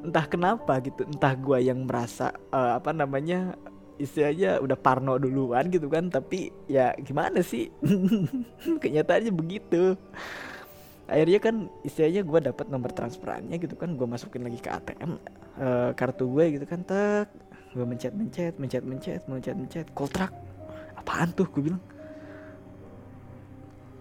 Entah 0.01 0.25
kenapa 0.25 0.81
gitu. 0.81 1.05
Entah 1.05 1.37
gua 1.37 1.61
yang 1.61 1.85
merasa 1.85 2.33
uh, 2.49 2.81
apa 2.81 2.89
namanya 2.93 3.53
istilahnya 3.95 4.59
udah 4.59 4.75
parno 4.75 5.15
duluan 5.15 5.71
gitu 5.71 5.87
kan 5.87 6.11
tapi 6.11 6.51
ya 6.67 6.91
gimana 6.99 7.39
sih? 7.39 7.71
Kenyataannya 8.83 9.31
begitu. 9.31 9.95
Akhirnya 11.05 11.39
kan 11.39 11.55
istilahnya 11.85 12.25
gue 12.25 12.39
dapat 12.49 12.65
nomor 12.67 12.89
transferannya 12.91 13.55
gitu 13.61 13.77
kan 13.77 13.93
gue 13.93 14.07
masukin 14.09 14.41
lagi 14.41 14.57
ke 14.57 14.73
ATM 14.73 15.11
uh, 15.11 15.17
eh, 15.61 15.89
kartu 15.93 16.27
gue 16.27 16.59
gitu 16.59 16.65
kan 16.67 16.83
tek. 16.83 17.29
Gue 17.71 17.85
mencet 17.87 18.11
mencet 18.15 18.53
mencet 18.59 18.83
mencet 18.83 19.21
mencet 19.29 19.55
mencet. 19.55 19.87
Kontrak. 19.95 20.31
Apaan 20.99 21.31
tuh? 21.31 21.47
Gue 21.47 21.71
bilang. 21.71 21.83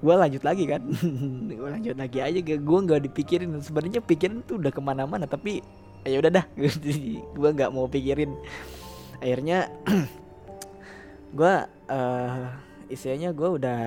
Gue 0.02 0.14
lanjut 0.16 0.42
lagi 0.42 0.64
kan. 0.66 0.82
Gue 1.58 1.68
lanjut 1.70 1.96
lagi 1.96 2.18
aja 2.18 2.40
gue 2.42 2.58
nggak 2.58 3.02
dipikirin. 3.10 3.50
Sebenarnya 3.62 4.02
pikirin 4.02 4.42
tuh 4.42 4.58
udah 4.58 4.72
ke 4.74 4.82
mana-mana 4.82 5.28
tapi 5.28 5.62
ya 6.02 6.18
udah 6.18 6.32
dah. 6.42 6.46
Gue 7.36 7.48
nggak 7.54 7.70
mau 7.70 7.86
pikirin 7.86 8.34
akhirnya 9.25 9.73
gue 11.38 11.54
uh, 11.88 12.45
istilahnya 12.93 13.33
gue 13.33 13.49
udah 13.57 13.81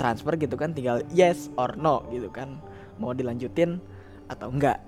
transfer 0.00 0.32
gitu 0.40 0.56
kan 0.56 0.72
tinggal 0.72 1.04
yes 1.12 1.52
or 1.60 1.76
no 1.76 2.08
gitu 2.08 2.32
kan 2.32 2.56
mau 2.96 3.12
dilanjutin 3.12 3.76
atau 4.32 4.48
enggak. 4.48 4.80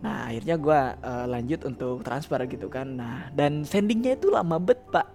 Nah 0.00 0.32
akhirnya 0.32 0.56
gue 0.56 0.80
uh, 1.04 1.26
lanjut 1.28 1.60
untuk 1.68 2.00
transfer 2.00 2.40
gitu 2.48 2.72
kan. 2.72 2.96
Nah 2.96 3.28
dan 3.36 3.68
sendingnya 3.68 4.16
itu 4.16 4.32
lama 4.32 4.56
bet 4.56 4.80
pak. 4.88 5.06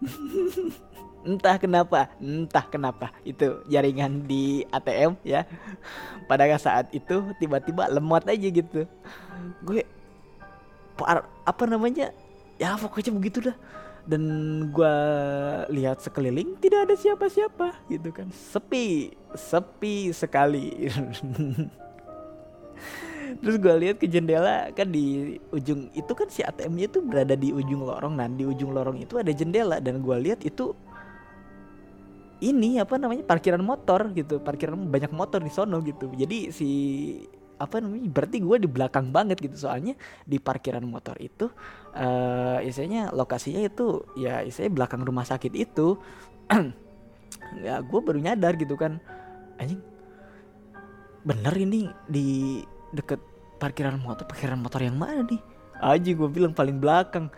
Entah 1.26 1.58
kenapa 1.58 2.06
entah 2.22 2.62
kenapa. 2.70 3.10
Itu 3.26 3.66
jaringan 3.66 4.30
di 4.30 4.62
ATM 4.70 5.18
ya. 5.26 5.42
Pada 6.30 6.46
saat 6.54 6.86
itu 6.94 7.34
tiba-tiba 7.42 7.90
lemot 7.90 8.22
aja 8.30 8.46
gitu. 8.46 8.86
Gue 9.66 9.82
apa 11.42 11.64
namanya 11.66 12.14
ya 12.56 12.76
pokoknya 12.76 13.12
begitu 13.14 13.40
dah. 13.50 13.56
Dan 14.06 14.22
gue 14.70 14.96
lihat 15.74 15.98
sekeliling 15.98 16.54
tidak 16.62 16.86
ada 16.86 16.94
siapa-siapa 16.94 17.74
gitu 17.90 18.14
kan. 18.14 18.30
Sepi 18.30 19.10
sepi 19.34 20.14
sekali. 20.14 20.70
Terus 23.42 23.56
gue 23.58 23.74
lihat 23.82 23.96
ke 23.98 24.06
jendela 24.06 24.70
kan 24.72 24.86
di 24.86 25.36
ujung 25.50 25.90
itu 25.90 26.12
kan 26.14 26.30
si 26.30 26.46
ATM-nya 26.46 26.86
itu 26.86 27.02
berada 27.02 27.34
di 27.34 27.50
ujung 27.50 27.82
lorong 27.82 28.14
nah 28.14 28.30
di 28.30 28.46
ujung 28.46 28.70
lorong 28.70 29.02
itu 29.02 29.18
ada 29.18 29.28
jendela 29.34 29.82
dan 29.82 29.98
gue 29.98 30.16
lihat 30.22 30.40
itu 30.46 30.72
ini 32.40 32.76
apa 32.76 33.00
namanya 33.00 33.24
parkiran 33.24 33.64
motor 33.64 34.12
gitu. 34.12 34.38
Parkiran 34.40 34.76
banyak 34.76 35.12
motor 35.12 35.40
di 35.40 35.50
sono 35.50 35.80
gitu. 35.80 36.12
Jadi 36.12 36.52
si 36.52 36.68
apa 37.56 37.80
namanya 37.80 38.08
berarti 38.12 38.36
gue 38.44 38.56
di 38.64 38.68
belakang 38.68 39.10
banget 39.10 39.40
gitu. 39.40 39.56
Soalnya 39.68 39.96
di 40.24 40.36
parkiran 40.36 40.84
motor 40.84 41.16
itu 41.20 41.48
uh, 41.96 42.60
istilahnya 42.60 43.12
lokasinya 43.12 43.64
itu 43.64 44.04
ya 44.16 44.44
istilahnya 44.44 44.74
belakang 44.84 45.02
rumah 45.04 45.24
sakit 45.24 45.52
itu 45.56 45.96
ya 47.66 47.80
gue 47.80 48.00
baru 48.00 48.18
nyadar 48.20 48.56
gitu 48.60 48.76
kan 48.76 49.00
anjing 49.56 49.80
bener 51.26 51.54
ini 51.58 51.90
di 52.06 52.60
deket 52.94 53.18
parkiran 53.58 53.98
motor 53.98 54.28
parkiran 54.28 54.60
motor 54.60 54.84
yang 54.84 54.96
mana 54.96 55.24
nih? 55.26 55.40
Aja 55.76 56.10
gue 56.12 56.28
bilang 56.32 56.56
paling 56.56 56.80
belakang. 56.80 57.28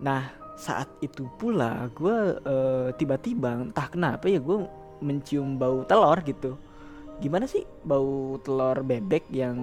Nah 0.00 0.42
saat 0.56 0.88
itu 1.00 1.26
pula 1.40 1.88
gue 1.96 2.16
uh, 2.44 2.88
tiba-tiba 2.94 3.66
entah 3.66 3.88
kenapa 3.88 4.28
ya 4.28 4.38
gue 4.38 4.62
mencium 5.02 5.58
bau 5.58 5.82
telur 5.82 6.14
gitu 6.22 6.54
gimana 7.22 7.46
sih 7.46 7.62
bau 7.86 8.34
telur 8.42 8.82
bebek 8.82 9.30
yang 9.30 9.54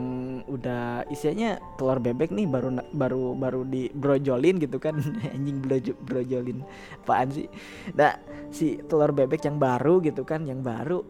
udah 0.47 1.03
isinya 1.11 1.59
telur 1.75 1.99
bebek 1.99 2.31
nih 2.31 2.47
baru 2.47 2.79
baru 2.95 3.35
baru 3.35 3.61
di 3.67 3.91
brojolin 3.91 4.63
gitu 4.63 4.79
kan? 4.79 4.95
Anjing 5.35 5.59
brojo, 5.59 5.91
brojolin. 5.99 6.63
Apaan 7.03 7.27
sih? 7.35 7.51
Nah 7.99 8.15
si 8.47 8.79
telur 8.87 9.11
bebek 9.11 9.43
yang 9.43 9.59
baru 9.59 9.99
gitu 9.99 10.23
kan 10.23 10.47
yang 10.47 10.63
baru 10.63 11.03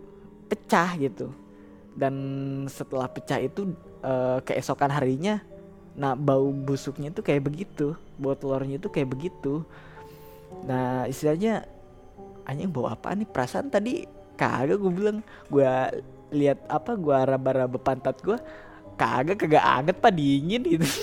pecah 0.50 0.98
gitu. 0.98 1.30
Dan 1.94 2.16
setelah 2.66 3.06
pecah 3.06 3.38
itu 3.38 3.70
uh, 4.02 4.42
keesokan 4.42 4.90
harinya 4.90 5.46
nah 6.00 6.16
bau 6.16 6.50
busuknya 6.50 7.14
tuh 7.14 7.22
kayak 7.22 7.46
begitu. 7.46 7.94
Bau 8.18 8.34
telurnya 8.34 8.82
itu 8.82 8.90
kayak 8.90 9.14
begitu. 9.14 9.62
Nah 10.66 11.06
istilahnya 11.06 11.70
anjing 12.50 12.74
bau 12.74 12.90
apa 12.90 13.14
nih? 13.14 13.30
Perasaan 13.30 13.70
tadi 13.70 14.10
kagak 14.34 14.82
gue 14.82 14.90
bilang. 14.90 15.22
Gue 15.54 15.70
lihat 16.30 16.64
apa 16.70 16.96
gua 16.96 17.26
raba-raba 17.26 17.78
pantat 17.82 18.22
gua 18.22 18.38
kagak 19.00 19.40
kagak 19.40 19.64
anget 19.64 19.96
pak 19.98 20.12
dingin 20.12 20.62
gitu. 20.68 20.86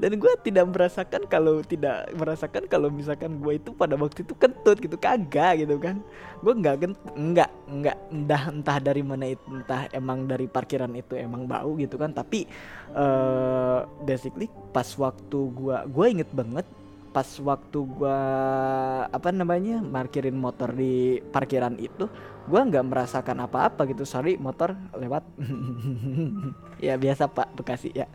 Dan 0.00 0.16
gue 0.16 0.32
tidak 0.40 0.72
merasakan 0.72 1.28
kalau 1.28 1.60
tidak 1.60 2.08
merasakan 2.16 2.64
kalau 2.64 2.88
misalkan 2.88 3.36
gue 3.36 3.60
itu 3.60 3.68
pada 3.76 4.00
waktu 4.00 4.24
itu 4.24 4.32
kentut 4.32 4.80
gitu 4.80 4.96
kagak 4.96 5.60
gitu 5.60 5.76
kan. 5.76 6.00
Gue 6.40 6.56
nggak 6.56 6.96
nggak 7.12 7.50
nggak 7.68 7.96
entah 8.08 8.42
entah 8.48 8.78
dari 8.80 9.04
mana 9.04 9.28
itu 9.28 9.44
entah 9.52 9.92
emang 9.92 10.24
dari 10.24 10.48
parkiran 10.48 10.96
itu 10.96 11.20
emang 11.20 11.44
bau 11.44 11.76
gitu 11.76 12.00
kan. 12.00 12.16
Tapi 12.16 12.48
uh, 12.96 13.84
basically 14.08 14.48
pas 14.72 14.88
waktu 14.96 15.38
gue 15.52 15.76
gue 15.92 16.06
inget 16.08 16.30
banget 16.32 16.64
pas 17.10 17.26
waktu 17.42 17.78
gua 17.90 18.18
apa 19.10 19.34
namanya 19.34 19.82
parkirin 19.82 20.38
motor 20.38 20.70
di 20.70 21.18
parkiran 21.34 21.74
itu 21.82 22.06
gua 22.46 22.62
nggak 22.66 22.86
merasakan 22.86 23.42
apa-apa 23.44 23.86
gitu. 23.90 24.06
Sorry 24.06 24.38
motor 24.38 24.74
lewat. 24.94 25.24
Ya 26.80 26.96
biasa 26.96 27.28
pak 27.28 27.52
bekasi 27.60 27.92
ya. 27.92 28.08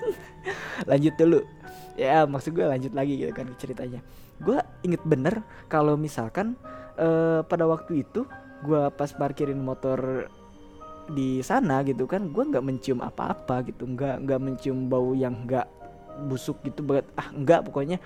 Lanjut 0.88 1.12
dulu. 1.12 1.44
Ya 1.92 2.24
maksud 2.24 2.56
gue 2.56 2.64
lanjut 2.64 2.96
lagi 2.96 3.20
gitu 3.20 3.36
kan 3.36 3.44
ceritanya. 3.60 4.00
Gue 4.40 4.56
inget 4.80 5.04
bener 5.04 5.44
kalau 5.68 6.00
misalkan 6.00 6.56
uh, 6.96 7.44
pada 7.44 7.68
waktu 7.68 8.00
itu 8.00 8.24
gue 8.64 8.88
pas 8.96 9.12
parkirin 9.12 9.60
motor 9.60 10.24
di 11.12 11.44
sana 11.44 11.84
gitu 11.84 12.08
kan 12.08 12.32
gue 12.32 12.40
nggak 12.48 12.64
mencium 12.64 13.04
apa-apa 13.04 13.60
gitu. 13.68 13.84
Nggak 13.84 14.24
nggak 14.24 14.40
mencium 14.40 14.88
bau 14.88 15.12
yang 15.12 15.44
nggak 15.44 15.68
busuk 16.28 16.60
gitu 16.66 16.84
banget. 16.84 17.06
Ah 17.16 17.28
enggak 17.32 17.64
pokoknya. 17.66 17.98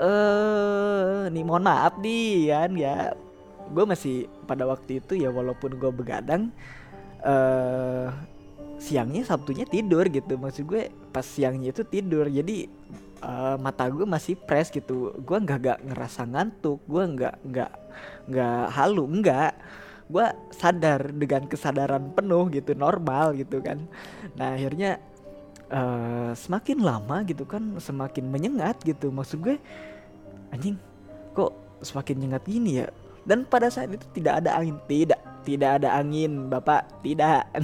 Eh 0.00 1.28
nih 1.28 1.44
mohon 1.44 1.64
maaf 1.64 2.00
nih 2.00 2.48
kan 2.52 2.70
ya. 2.76 3.12
Gue 3.70 3.84
masih 3.86 4.26
pada 4.48 4.66
waktu 4.66 4.98
itu 4.98 5.14
ya 5.14 5.30
walaupun 5.30 5.78
gue 5.78 5.90
begadang 5.94 6.50
eh 7.22 8.08
siangnya 8.80 9.22
sabtunya 9.28 9.68
tidur 9.68 10.08
gitu. 10.08 10.40
Maksud 10.40 10.64
gue 10.64 10.88
pas 11.12 11.22
siangnya 11.22 11.70
itu 11.70 11.84
tidur. 11.84 12.26
Jadi 12.26 12.66
uh, 13.20 13.60
mata 13.60 13.86
gue 13.92 14.08
masih 14.08 14.40
fresh 14.48 14.72
gitu. 14.72 15.12
Gue 15.20 15.36
nggak 15.36 15.58
gak 15.60 15.78
ngerasa 15.84 16.24
ngantuk. 16.26 16.80
Gue 16.88 17.04
nggak 17.04 17.36
nggak 17.44 17.72
nggak 18.32 18.62
halu. 18.72 19.04
Nggak. 19.20 19.52
Gue 20.10 20.26
sadar 20.50 21.14
dengan 21.14 21.46
kesadaran 21.46 22.10
penuh 22.10 22.50
gitu 22.50 22.74
normal 22.74 23.36
gitu 23.38 23.62
kan. 23.62 23.86
Nah 24.34 24.58
akhirnya 24.58 24.98
uh, 25.70 26.32
semakin 26.34 26.78
lama 26.82 27.22
gitu 27.24 27.46
kan 27.46 27.78
semakin 27.78 28.26
menyengat 28.28 28.82
gitu. 28.82 29.08
Maksud 29.08 29.40
gue 29.40 29.56
anjing 30.50 30.76
kok 31.32 31.54
semakin 31.80 32.16
nyengat 32.20 32.42
gini 32.44 32.84
ya? 32.84 32.86
Dan 33.24 33.46
pada 33.46 33.70
saat 33.70 33.90
itu 33.94 34.04
tidak 34.12 34.44
ada 34.44 34.58
angin 34.58 34.76
tidak 34.90 35.20
tidak 35.46 35.70
ada 35.80 35.88
angin 35.96 36.50
bapak 36.50 36.84
tidak. 37.00 37.46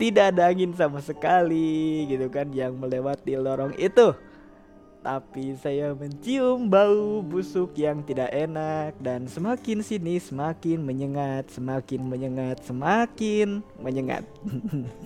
Tidak 0.00 0.32
ada 0.32 0.52
angin 0.52 0.72
sama 0.76 1.00
sekali 1.00 2.04
gitu 2.08 2.28
kan 2.32 2.52
yang 2.52 2.76
melewati 2.76 3.36
lorong 3.36 3.72
itu 3.76 4.12
tapi 5.00 5.56
saya 5.56 5.96
mencium 5.96 6.68
bau 6.68 7.24
busuk 7.24 7.72
yang 7.76 8.04
tidak 8.04 8.28
enak 8.32 8.92
dan 9.00 9.24
semakin 9.24 9.80
sini 9.80 10.20
semakin 10.20 10.84
menyengat, 10.84 11.48
semakin 11.48 12.00
menyengat, 12.04 12.60
semakin 12.60 13.64
menyengat. 13.80 14.24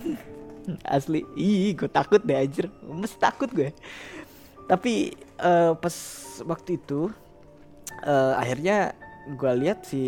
Asli, 0.83 1.23
ih 1.39 1.71
gue 1.77 1.87
takut 1.87 2.19
deh 2.19 2.35
anjir, 2.35 2.67
mesti 2.83 3.15
takut 3.15 3.47
gue. 3.47 3.71
Tapi 4.67 5.15
uh, 5.39 5.77
pas 5.79 5.95
waktu 6.43 6.75
itu 6.75 7.07
uh, 8.03 8.33
akhirnya 8.35 8.97
gue 9.25 9.51
lihat 9.57 9.87
si 9.87 10.03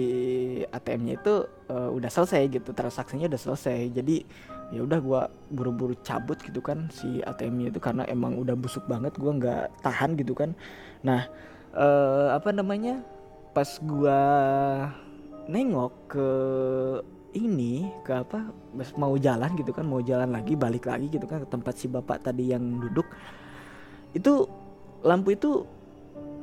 ATM-nya 0.70 1.18
itu 1.18 1.36
uh, 1.74 1.90
udah 1.90 2.12
selesai 2.12 2.46
gitu 2.54 2.70
transaksinya 2.70 3.26
udah 3.26 3.42
selesai 3.42 3.90
jadi 3.90 4.22
ya 4.68 4.84
udah 4.84 5.00
gue 5.00 5.22
buru-buru 5.56 5.96
cabut 6.04 6.36
gitu 6.44 6.60
kan 6.60 6.92
si 6.92 7.24
ATM-nya 7.24 7.72
itu 7.72 7.80
karena 7.80 8.04
emang 8.12 8.36
udah 8.36 8.52
busuk 8.60 8.84
banget 8.84 9.16
gue 9.16 9.32
nggak 9.32 9.80
tahan 9.80 10.20
gitu 10.20 10.36
kan. 10.36 10.52
Nah 11.08 11.24
uh, 11.72 12.36
apa 12.36 12.52
namanya 12.52 13.00
pas 13.56 13.80
gue 13.80 14.22
nengok 15.48 15.94
ke 16.12 16.30
ini 17.40 17.88
ke 18.04 18.12
apa 18.12 18.52
mau 19.00 19.16
jalan 19.16 19.56
gitu 19.56 19.72
kan 19.72 19.88
mau 19.88 20.04
jalan 20.04 20.36
lagi 20.36 20.60
balik 20.60 20.90
lagi 20.90 21.08
gitu 21.08 21.24
kan 21.24 21.44
ke 21.44 21.48
tempat 21.48 21.74
si 21.80 21.88
bapak 21.88 22.28
tadi 22.28 22.52
yang 22.52 22.64
duduk. 22.84 23.08
Itu 24.12 24.52
lampu 25.00 25.32
itu 25.32 25.64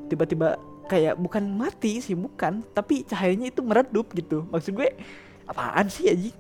tiba-tiba 0.09 0.57
kayak 0.89 1.17
bukan 1.21 1.45
mati 1.49 2.01
sih 2.01 2.17
bukan 2.17 2.65
tapi 2.73 3.05
cahayanya 3.05 3.53
itu 3.53 3.61
meredup 3.61 4.09
gitu. 4.17 4.49
Maksud 4.49 4.73
gue 4.73 4.97
apaan 5.45 5.93
sih 5.93 6.09
aja 6.09 6.33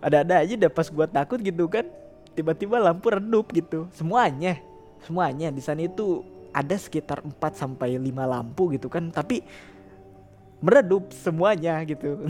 ada-ada 0.00 0.42
aja 0.44 0.56
udah 0.56 0.72
pas 0.72 0.88
gue 0.88 1.06
takut 1.08 1.38
gitu 1.40 1.64
kan 1.68 1.84
tiba-tiba 2.32 2.80
lampu 2.80 3.12
redup 3.12 3.52
gitu. 3.52 3.86
Semuanya 3.92 4.60
semuanya. 5.04 5.48
Di 5.52 5.62
sana 5.64 5.84
itu 5.84 6.24
ada 6.50 6.74
sekitar 6.76 7.22
4 7.22 7.38
sampai 7.54 7.94
5 7.96 8.10
lampu 8.26 8.74
gitu 8.74 8.90
kan 8.90 9.08
tapi 9.10 9.42
meredup 10.60 11.08
semuanya 11.14 11.80
gitu. 11.88 12.20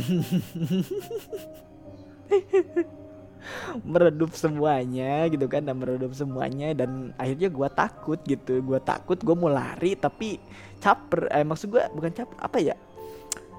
Meredup 3.81 4.37
semuanya 4.37 5.25
gitu 5.33 5.49
kan 5.49 5.65
dan 5.65 5.81
meredup 5.81 6.12
semuanya 6.12 6.77
dan 6.77 7.17
akhirnya 7.17 7.49
gue 7.49 7.69
takut 7.73 8.21
gitu. 8.29 8.61
Gue 8.62 8.79
takut 8.79 9.17
gue 9.19 9.35
mau 9.35 9.50
lari 9.50 9.97
tapi 9.97 10.39
caper. 10.79 11.33
Eh 11.33 11.43
maksud 11.43 11.73
gue 11.73 11.83
bukan 11.97 12.12
caper 12.12 12.37
apa 12.39 12.59
ya? 12.61 12.77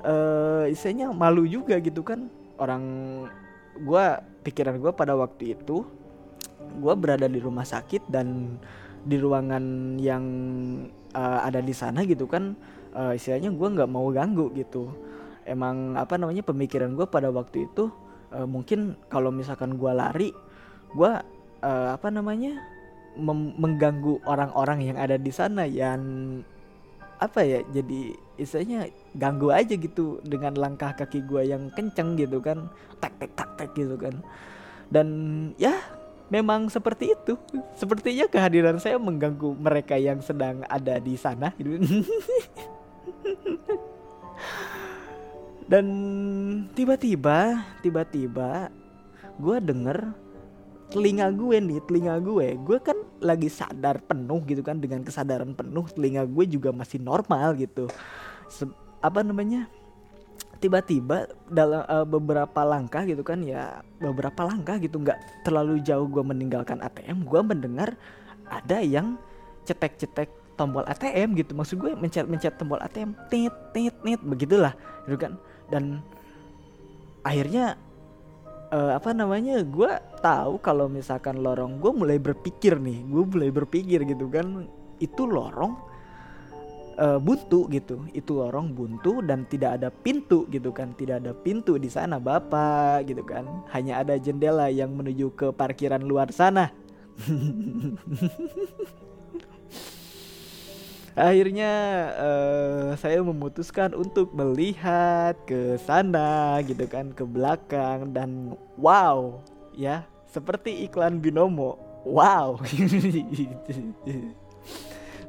Eh 0.06 0.72
istilahnya 0.72 1.10
malu 1.12 1.44
juga 1.50 1.82
gitu 1.82 2.06
kan. 2.06 2.30
Orang 2.62 2.86
gue 3.82 4.06
pikiran 4.46 4.78
gue 4.78 4.92
pada 4.94 5.14
waktu 5.18 5.58
itu 5.58 5.86
gue 6.82 6.94
berada 6.96 7.28
di 7.28 7.40
rumah 7.42 7.66
sakit 7.68 8.08
dan 8.08 8.58
di 9.02 9.18
ruangan 9.18 9.98
yang 9.98 10.24
uh, 11.18 11.40
ada 11.42 11.60
di 11.60 11.74
sana 11.74 12.06
gitu 12.06 12.30
kan 12.30 12.54
uh, 12.94 13.18
istilahnya 13.18 13.50
gue 13.52 13.68
nggak 13.68 13.90
mau 13.90 14.08
ganggu 14.14 14.54
gitu. 14.54 14.94
Emang 15.42 15.98
apa 15.98 16.22
namanya 16.22 16.46
pemikiran 16.46 16.94
gue 16.94 17.10
pada 17.10 17.34
waktu 17.34 17.66
itu 17.66 17.90
uh, 18.32 18.46
mungkin 18.46 18.96
kalau 19.10 19.34
misalkan 19.34 19.76
gue 19.76 19.92
lari 19.92 20.30
gue 20.94 21.12
uh, 21.66 21.90
apa 21.96 22.08
namanya 22.14 22.62
mengganggu 23.60 24.24
orang-orang 24.24 24.88
yang 24.88 24.96
ada 24.96 25.20
di 25.20 25.32
sana 25.36 25.68
yang 25.68 26.00
apa 27.20 27.44
ya 27.44 27.60
jadi 27.76 28.16
istilahnya 28.42 28.90
ganggu 29.14 29.54
aja 29.54 29.78
gitu 29.78 30.18
dengan 30.26 30.58
langkah 30.58 30.98
kaki 30.98 31.22
gue 31.30 31.54
yang 31.54 31.70
kenceng 31.72 32.18
gitu 32.18 32.42
kan. 32.42 32.66
Tek 32.98 33.14
tek 33.22 33.32
tak 33.38 33.50
tek 33.56 33.70
gitu 33.78 33.94
kan. 34.02 34.18
Dan 34.90 35.08
ya 35.56 35.78
memang 36.34 36.68
seperti 36.72 37.14
itu. 37.14 37.38
Sepertinya 37.78 38.26
kehadiran 38.26 38.82
saya 38.82 38.98
mengganggu 38.98 39.54
mereka 39.56 40.00
yang 40.00 40.24
sedang 40.26 40.66
ada 40.66 40.98
di 40.98 41.14
sana 41.16 41.54
gitu. 41.60 41.78
Dan 45.72 45.88
tiba-tiba 46.76 47.64
tiba-tiba 47.80 48.68
gue 49.40 49.58
denger 49.64 50.12
telinga 50.92 51.32
gue 51.32 51.58
nih 51.64 51.80
telinga 51.88 52.20
gue. 52.20 52.60
Gue 52.60 52.78
kan 52.84 53.00
lagi 53.22 53.48
sadar 53.48 54.02
penuh 54.02 54.42
gitu 54.50 54.66
kan 54.66 54.82
dengan 54.82 55.06
kesadaran 55.06 55.54
penuh 55.54 55.86
telinga 55.94 56.26
gue 56.26 56.46
juga 56.50 56.74
masih 56.74 56.98
normal 56.98 57.54
gitu 57.56 57.86
apa 59.02 59.20
namanya 59.26 59.66
tiba-tiba 60.62 61.26
dalam 61.50 61.82
uh, 61.90 62.06
beberapa 62.06 62.62
langkah 62.62 63.02
gitu 63.08 63.26
kan 63.26 63.42
ya 63.42 63.82
beberapa 63.98 64.46
langkah 64.46 64.78
gitu 64.78 65.02
nggak 65.02 65.18
terlalu 65.42 65.82
jauh 65.82 66.06
gue 66.06 66.22
meninggalkan 66.22 66.78
ATM 66.86 67.26
gue 67.26 67.42
mendengar 67.42 67.98
ada 68.46 68.84
yang 68.84 69.18
cetek-cetek 69.66 70.30
tombol 70.60 70.86
ATM 70.86 71.34
gitu. 71.40 71.58
Maksud 71.58 71.82
gue 71.82 71.92
mencet-mencet 71.98 72.60
tombol 72.60 72.78
ATM 72.84 73.18
tit 73.32 73.54
tit 73.74 73.96
tit 74.04 74.22
begitulah 74.22 74.76
gitu 75.10 75.18
kan. 75.18 75.34
Dan 75.72 76.04
akhirnya 77.26 77.80
uh, 78.74 78.98
apa 78.98 79.14
namanya 79.14 79.62
gue 79.66 79.92
tahu 80.22 80.58
kalau 80.62 80.86
misalkan 80.86 81.42
lorong 81.42 81.78
gue 81.78 81.92
mulai 81.94 82.18
berpikir 82.18 82.78
nih 82.82 83.06
gue 83.06 83.24
mulai 83.26 83.50
berpikir 83.54 84.02
gitu 84.08 84.26
kan 84.32 84.66
itu 84.98 85.24
lorong 85.26 85.78
uh, 86.98 87.20
buntu 87.20 87.68
gitu. 87.72 88.04
Itu 88.12 88.42
lorong 88.42 88.74
buntu 88.76 89.22
dan 89.24 89.46
tidak 89.48 89.80
ada 89.80 89.92
pintu 89.92 90.48
gitu 90.52 90.74
kan. 90.74 90.92
Tidak 90.96 91.22
ada 91.24 91.32
pintu 91.36 91.78
di 91.78 91.88
sana 91.88 92.20
bapak 92.20 93.08
gitu 93.08 93.24
kan. 93.24 93.46
Hanya 93.72 94.02
ada 94.04 94.18
jendela 94.18 94.68
yang 94.68 94.92
menuju 94.96 95.32
ke 95.36 95.52
parkiran 95.54 96.02
luar 96.04 96.32
sana. 96.34 96.72
Akhirnya 101.12 101.72
uh, 102.16 102.96
saya 102.96 103.20
memutuskan 103.20 103.92
untuk 103.92 104.32
melihat 104.32 105.36
ke 105.44 105.76
sana 105.84 106.64
gitu 106.64 106.88
kan 106.88 107.12
ke 107.12 107.28
belakang 107.28 108.16
dan 108.16 108.56
wow 108.80 109.44
ya 109.76 110.08
seperti 110.32 110.88
iklan 110.88 111.20
binomo. 111.20 111.76
Wow 112.02 112.58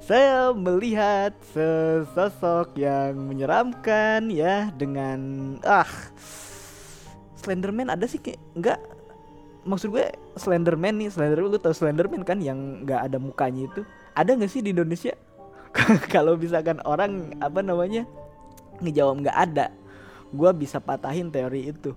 saya 0.02 0.50
melihat 0.50 1.30
sesosok 1.54 2.74
yang 2.74 3.14
menyeramkan 3.22 4.26
ya 4.34 4.74
dengan 4.74 5.54
ah 5.62 5.86
Slenderman 7.38 7.90
ada 7.90 8.06
sih 8.06 8.18
kayak 8.18 8.42
enggak. 8.58 8.78
Maksud 9.62 9.94
gue 9.94 10.10
Slenderman 10.34 10.98
nih 10.98 11.10
Slenderman 11.10 11.54
lu 11.54 11.58
tau 11.62 11.70
Slenderman 11.70 12.26
kan 12.26 12.42
yang 12.42 12.82
nggak 12.82 13.10
ada 13.10 13.18
mukanya 13.22 13.70
itu? 13.70 13.86
Ada 14.18 14.34
nggak 14.34 14.50
sih 14.50 14.62
di 14.62 14.74
Indonesia? 14.74 15.14
Kalau 16.14 16.34
misalkan 16.34 16.82
orang 16.82 17.38
apa 17.38 17.62
namanya 17.62 18.02
ngejawab 18.82 19.22
nggak 19.22 19.38
ada 19.38 19.70
gue 20.34 20.50
bisa 20.58 20.82
patahin 20.82 21.30
teori 21.30 21.70
itu. 21.70 21.94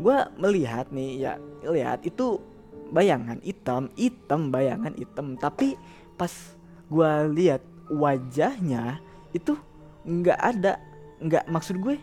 Gue 0.00 0.16
melihat 0.40 0.88
nih 0.88 1.20
ya 1.20 1.32
lihat 1.68 2.00
itu 2.08 2.40
bayangan 2.88 3.44
hitam 3.44 3.92
hitam 3.92 4.48
bayangan 4.48 4.96
hitam. 4.96 5.36
Tapi 5.36 5.76
pas 6.16 6.55
gue 6.86 7.12
lihat 7.34 7.62
wajahnya 7.90 9.02
itu 9.34 9.58
nggak 10.06 10.38
ada 10.38 10.78
nggak 11.22 11.44
maksud 11.50 11.76
gue 11.82 11.98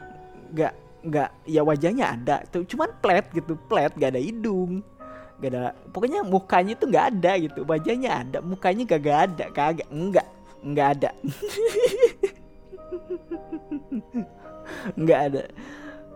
nggak 0.54 0.74
nggak 1.04 1.30
ya 1.48 1.62
wajahnya 1.64 2.06
ada 2.16 2.36
tuh 2.48 2.64
cuman 2.64 2.90
plat 3.04 3.28
gitu 3.36 3.60
plat 3.68 3.92
gak 3.96 4.16
ada 4.16 4.22
hidung 4.24 4.80
gak 5.44 5.52
ada 5.52 5.76
pokoknya 5.92 6.24
mukanya 6.24 6.74
tuh 6.80 6.88
nggak 6.88 7.08
ada 7.20 7.32
gitu 7.36 7.68
wajahnya 7.68 8.10
ada 8.24 8.38
mukanya 8.40 8.84
gak, 8.88 9.02
gak 9.04 9.20
ada 9.28 9.46
kagak 9.52 9.90
enggak 9.92 10.28
nggak 10.64 10.88
ada. 11.00 11.12
Nggak 15.00 15.20
ada. 15.28 15.44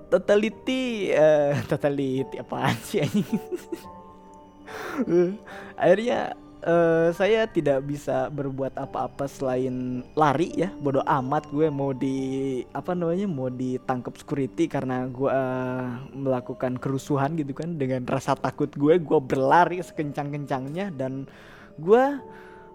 Totality 0.07 1.11
uh, 1.11 1.51
totality 1.67 2.39
apaan 2.39 2.79
sih 2.79 3.03
akhirnya 5.75 6.31
uh, 6.63 7.09
saya 7.13 7.45
tidak 7.45 7.85
bisa 7.85 8.31
berbuat 8.31 8.73
apa-apa 8.79 9.29
selain 9.29 10.01
lari 10.17 10.53
ya. 10.55 10.71
Bodoh 10.79 11.03
amat 11.05 11.49
gue 11.51 11.67
mau 11.69 11.91
di 11.93 12.17
apa 12.71 12.97
namanya 12.97 13.27
mau 13.29 13.51
ditangkap 13.51 14.15
security 14.17 14.65
karena 14.65 15.05
gue 15.05 15.29
uh, 15.29 16.07
melakukan 16.15 16.79
kerusuhan 16.79 17.37
gitu 17.37 17.53
kan. 17.53 17.77
Dengan 17.77 18.07
rasa 18.07 18.33
takut 18.33 18.71
gue 18.73 18.97
gue 18.97 19.19
berlari 19.21 19.83
sekencang-kencangnya 19.83 20.95
dan 20.95 21.27
gue 21.77 22.03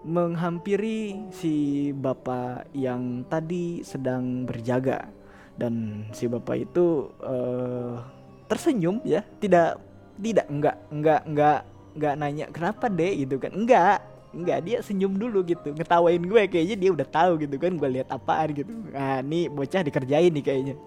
menghampiri 0.03 1.31
si 1.31 1.89
bapak 1.95 2.71
yang 2.75 3.27
tadi 3.27 3.83
sedang 3.83 4.47
berjaga. 4.47 5.09
Dan 5.53 6.05
si 6.15 6.25
bapak 6.25 6.55
itu 6.69 7.09
uh, 7.21 8.01
tersenyum 8.47 9.03
ya. 9.05 9.21
Tidak 9.21 9.93
tidak 10.13 10.45
enggak 10.45 10.77
enggak 10.93 11.21
enggak 11.25 11.59
nggak 11.93 12.13
nanya 12.17 12.45
kenapa 12.49 12.89
deh 12.89 13.25
gitu 13.25 13.37
kan. 13.37 13.51
Enggak 13.53 14.01
enggak 14.33 14.59
dia 14.65 14.77
senyum 14.81 15.13
dulu 15.13 15.45
gitu. 15.45 15.71
Ngetawain 15.77 16.21
gue 16.21 16.41
kayaknya 16.49 16.75
dia 16.77 16.89
udah 16.89 17.07
tahu 17.07 17.31
gitu 17.45 17.55
kan. 17.61 17.77
Gue 17.77 17.89
lihat 18.01 18.09
apaan 18.09 18.49
gitu. 18.51 18.71
Nah 18.91 19.21
nih 19.21 19.49
bocah 19.49 19.81
dikerjain 19.85 20.31
nih 20.33 20.43
kayaknya. 20.43 20.75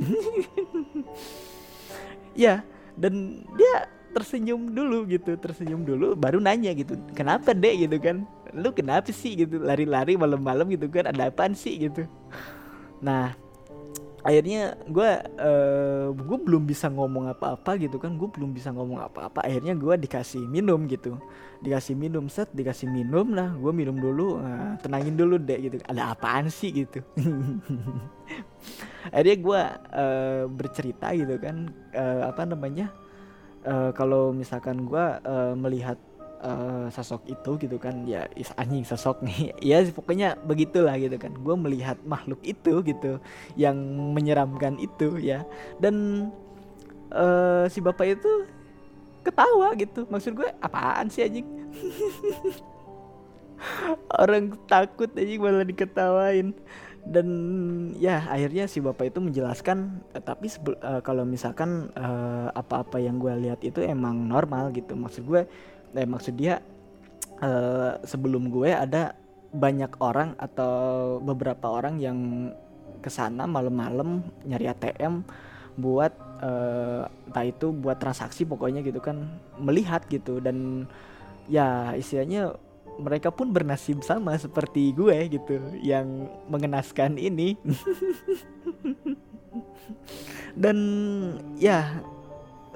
Ya 2.37 2.61
dan 3.01 3.49
dia 3.57 3.89
tersenyum 4.13 4.77
dulu 4.77 5.09
gitu. 5.09 5.41
Tersenyum 5.41 5.89
dulu 5.89 6.13
baru 6.13 6.37
nanya 6.37 6.77
gitu. 6.77 6.93
Kenapa 7.17 7.57
deh 7.57 7.89
gitu 7.89 7.97
kan. 7.97 8.29
Lu 8.53 8.77
kenapa 8.77 9.09
sih? 9.09 9.41
Gitu. 9.41 9.57
Lari-lari 9.57 10.21
malam-malam 10.21 10.69
gitu 10.69 10.85
kan. 10.93 11.09
Ada 11.09 11.33
apaan 11.33 11.57
sih? 11.57 11.89
Gitu. 11.89 12.05
Nah 13.01 13.33
akhirnya 14.27 14.75
gue 14.91 15.11
uh, 15.39 16.11
gue 16.11 16.39
belum 16.43 16.67
bisa 16.67 16.91
ngomong 16.91 17.31
apa-apa 17.31 17.79
gitu 17.79 18.03
kan. 18.03 18.19
Gue 18.19 18.27
belum 18.27 18.51
bisa 18.51 18.75
ngomong 18.75 18.99
apa-apa. 18.99 19.47
Akhirnya 19.47 19.79
gue 19.79 19.95
dikasih 19.95 20.43
minum 20.51 20.91
gitu. 20.91 21.15
Dikasih 21.63 21.95
minum 21.95 22.27
set 22.27 22.51
dikasih 22.51 22.91
minum 22.91 23.31
lah. 23.31 23.55
Gue 23.55 23.71
minum 23.71 23.95
dulu 23.95 24.43
uh, 24.43 24.75
tenangin 24.83 25.15
dulu 25.15 25.39
deh 25.39 25.71
gitu. 25.71 25.79
Ada 25.87 26.19
apaan 26.19 26.51
sih 26.51 26.75
gitu? 26.75 27.07
Akhirnya 29.15 29.37
gue 29.39 29.61
uh, 29.95 30.43
bercerita 30.51 31.15
gitu 31.15 31.39
kan. 31.39 31.71
Uh, 31.95 32.27
apa 32.27 32.43
namanya? 32.43 32.91
Uh, 33.63 33.95
kalau 33.95 34.35
misalkan 34.35 34.91
gue 34.91 35.07
uh, 35.23 35.55
melihat 35.55 35.99
uh, 36.43 36.87
sosok 36.93 37.25
itu 37.29 37.51
gitu 37.67 37.77
kan. 37.77 38.05
Ya 38.05 38.29
is 38.37 38.53
anjing 38.57 38.85
sosok 38.85 39.25
nih. 39.25 39.57
Ya 39.77 39.79
pokoknya 39.89 40.37
begitulah 40.45 40.97
gitu 41.01 41.17
kan. 41.17 41.33
Gue 41.37 41.57
melihat 41.57 41.97
makhluk 42.05 42.41
itu 42.45 42.83
gitu 42.85 43.21
yang 43.55 43.77
menyeramkan 44.13 44.77
itu 44.81 45.21
ya. 45.21 45.45
Dan 45.81 46.29
uh, 47.13 47.65
si 47.71 47.81
bapak 47.81 48.19
itu 48.19 48.33
ketawa 49.27 49.75
gitu. 49.75 50.07
Maksud 50.07 50.39
gue 50.39 50.49
apaan 50.63 51.11
sih 51.11 51.27
anjing? 51.27 51.47
Orang 54.23 54.55
takut 54.71 55.11
anjing 55.17 55.43
malah 55.43 55.67
diketawain. 55.67 56.55
Dan 57.07 57.29
ya 58.03 58.27
akhirnya 58.27 58.67
si 58.67 58.83
bapak 58.83 59.15
itu 59.15 59.23
menjelaskan 59.23 60.03
eh, 60.11 60.19
tapi 60.19 60.51
uh, 60.83 60.99
kalau 61.07 61.23
misalkan 61.23 61.87
apa-apa 62.51 62.99
uh, 62.99 63.03
yang 63.03 63.23
gue 63.23 63.31
lihat 63.47 63.63
itu 63.63 63.79
emang 63.83 64.27
normal 64.27 64.75
gitu. 64.75 64.99
Maksud 64.99 65.23
gue 65.23 65.47
eh 65.97 66.09
maksud 66.09 66.37
dia 66.37 66.61
uh, 67.41 67.97
sebelum 68.05 68.53
gue 68.53 68.71
ada 68.73 69.17
banyak 69.57 69.97
orang 70.01 70.37
atau 70.37 71.17
beberapa 71.25 71.73
orang 71.73 71.97
yang 71.97 72.19
ke 73.01 73.09
sana 73.09 73.49
malam-malam 73.49 74.21
nyari 74.45 74.69
ATM 74.69 75.25
buat 75.77 76.13
uh, 76.41 77.05
entah 77.29 77.45
itu 77.45 77.73
buat 77.73 78.01
transaksi 78.01 78.49
pokoknya 78.49 78.81
gitu 78.85 79.01
kan 79.01 79.29
melihat 79.61 80.05
gitu. 80.09 80.41
Dan 80.41 80.89
ya 81.47 81.93
istilahnya 81.95 82.57
mereka 82.97 83.29
pun 83.29 83.53
bernasib 83.53 84.01
sama 84.01 84.35
seperti 84.41 84.93
gue 84.97 85.29
gitu 85.29 85.61
yang 85.85 86.29
mengenaskan 86.49 87.21
ini. 87.21 87.57
Dan 90.57 90.79
ya 91.61 92.01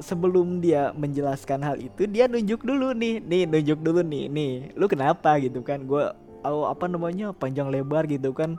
sebelum 0.00 0.64
dia 0.64 0.90
menjelaskan 0.96 1.60
hal 1.62 1.76
itu 1.78 2.08
dia 2.08 2.26
nunjuk 2.26 2.64
dulu 2.64 2.96
nih 2.96 3.20
nih 3.20 3.44
nunjuk 3.46 3.78
dulu 3.80 4.00
nih 4.00 4.26
nih 4.32 4.52
lu 4.74 4.88
kenapa 4.88 5.36
gitu 5.38 5.60
kan? 5.60 5.84
Gue 5.84 6.08
oh, 6.44 6.66
apa 6.68 6.88
namanya 6.88 7.32
panjang 7.36 7.68
lebar 7.68 8.08
gitu 8.08 8.32
kan 8.32 8.56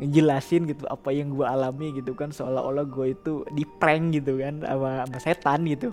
ngejelasin 0.00 0.64
gitu 0.66 0.88
apa 0.88 1.12
yang 1.12 1.36
gue 1.36 1.44
alami 1.44 1.92
gitu 1.94 2.16
kan 2.16 2.32
seolah-olah 2.32 2.88
gue 2.88 3.12
itu 3.12 3.44
di 3.52 3.68
prank 3.68 4.16
gitu 4.16 4.40
kan 4.40 4.64
sama, 4.64 5.04
sama 5.04 5.18
setan 5.20 5.60
gitu. 5.68 5.92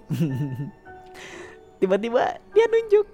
Tiba-tiba 1.83 2.39
dia 2.55 2.65
nunjuk 2.67 3.05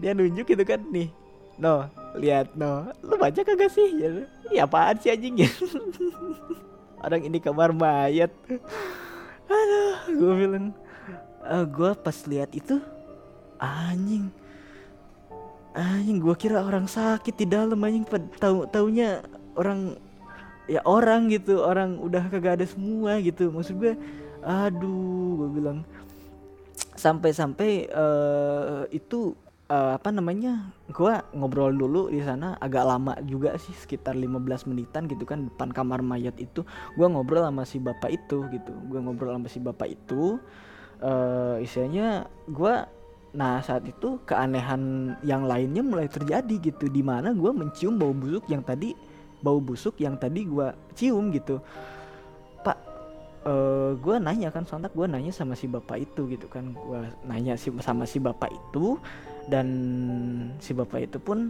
dia 0.00 0.12
nunjuk 0.16 0.46
gitu 0.48 0.64
kan 0.66 0.80
nih 0.90 1.12
no 1.60 1.86
lihat 2.16 2.56
no 2.56 2.90
lu 3.06 3.14
baca 3.14 3.40
kagak 3.40 3.70
sih? 3.70 4.02
Ya, 4.50 4.66
apaan 4.66 4.98
sih 4.98 5.14
anjing? 5.14 5.46
Ya 5.46 5.50
orang 7.04 7.22
ini 7.24 7.38
kamar 7.40 7.70
mayat. 7.72 8.32
Aduh 9.50 10.14
gue 10.14 10.32
bilang 10.36 10.74
uh, 11.44 11.62
eh, 11.62 11.64
gue 11.68 11.90
pas 11.96 12.16
lihat 12.28 12.50
itu 12.52 12.80
anjing. 13.60 14.28
Anjing 15.76 16.18
gue 16.18 16.34
kira 16.34 16.64
orang 16.64 16.86
sakit 16.88 17.34
di 17.36 17.46
dalam 17.48 17.78
anjing. 17.80 18.04
Tahu 18.40 18.68
taunya 18.68 19.24
orang 19.56 19.96
ya 20.70 20.80
orang 20.86 21.26
gitu 21.32 21.66
orang 21.66 21.98
udah 21.98 22.28
kagak 22.28 22.60
ada 22.60 22.66
semua 22.66 23.18
gitu. 23.20 23.48
Maksud 23.52 23.76
gue 23.80 23.94
aduh 24.44 25.46
gue 25.46 25.48
bilang. 25.60 25.78
Sampai-sampai 26.96 27.88
uh, 27.96 28.84
itu 28.92 29.32
uh, 29.70 29.96
apa 29.96 30.10
namanya 30.10 30.74
gua 30.90 31.22
ngobrol 31.32 31.72
dulu 31.72 32.10
di 32.10 32.20
sana. 32.20 32.58
Agak 32.58 32.84
lama 32.84 33.16
juga 33.24 33.54
sih 33.56 33.72
sekitar 33.72 34.18
15 34.18 34.68
menitan 34.68 35.06
gitu 35.06 35.22
kan 35.24 35.48
depan 35.48 35.70
kamar 35.70 36.02
mayat 36.02 36.36
itu. 36.36 36.66
Gua 36.98 37.08
ngobrol 37.08 37.46
sama 37.46 37.62
si 37.64 37.78
bapak 37.78 38.10
itu 38.10 38.44
gitu. 38.50 38.72
Gua 38.90 39.00
ngobrol 39.00 39.32
sama 39.38 39.48
si 39.48 39.62
bapak 39.62 39.88
itu 39.94 40.36
uh, 41.00 41.56
istilahnya 41.60 42.28
gua 42.48 42.88
nah 43.30 43.62
saat 43.62 43.86
itu 43.86 44.18
keanehan 44.26 45.14
yang 45.22 45.46
lainnya 45.46 45.86
mulai 45.86 46.10
terjadi 46.10 46.50
gitu 46.58 46.90
di 46.90 46.98
mana 46.98 47.30
gua 47.30 47.54
mencium 47.54 47.94
bau 47.94 48.10
busuk 48.10 48.42
yang 48.50 48.66
tadi 48.66 48.90
bau 49.40 49.62
busuk 49.62 49.96
yang 50.02 50.18
tadi 50.20 50.44
gua 50.44 50.76
cium 50.92 51.32
gitu. 51.32 51.62
Pak 52.60 52.76
uh, 53.46 53.48
eh, 53.48 53.90
gue 53.96 54.16
nanya 54.20 54.52
kan 54.52 54.68
sontak 54.68 54.92
gue 54.92 55.08
nanya 55.08 55.32
sama 55.32 55.56
si 55.56 55.64
bapak 55.64 56.04
itu 56.04 56.28
gitu 56.28 56.44
kan. 56.50 56.76
Gue 56.76 57.00
nanya 57.24 57.56
si 57.56 57.72
sama 57.80 58.04
si 58.04 58.20
bapak 58.20 58.52
itu 58.52 59.00
dan 59.48 59.66
si 60.60 60.76
bapak 60.76 61.08
itu 61.08 61.16
pun 61.16 61.48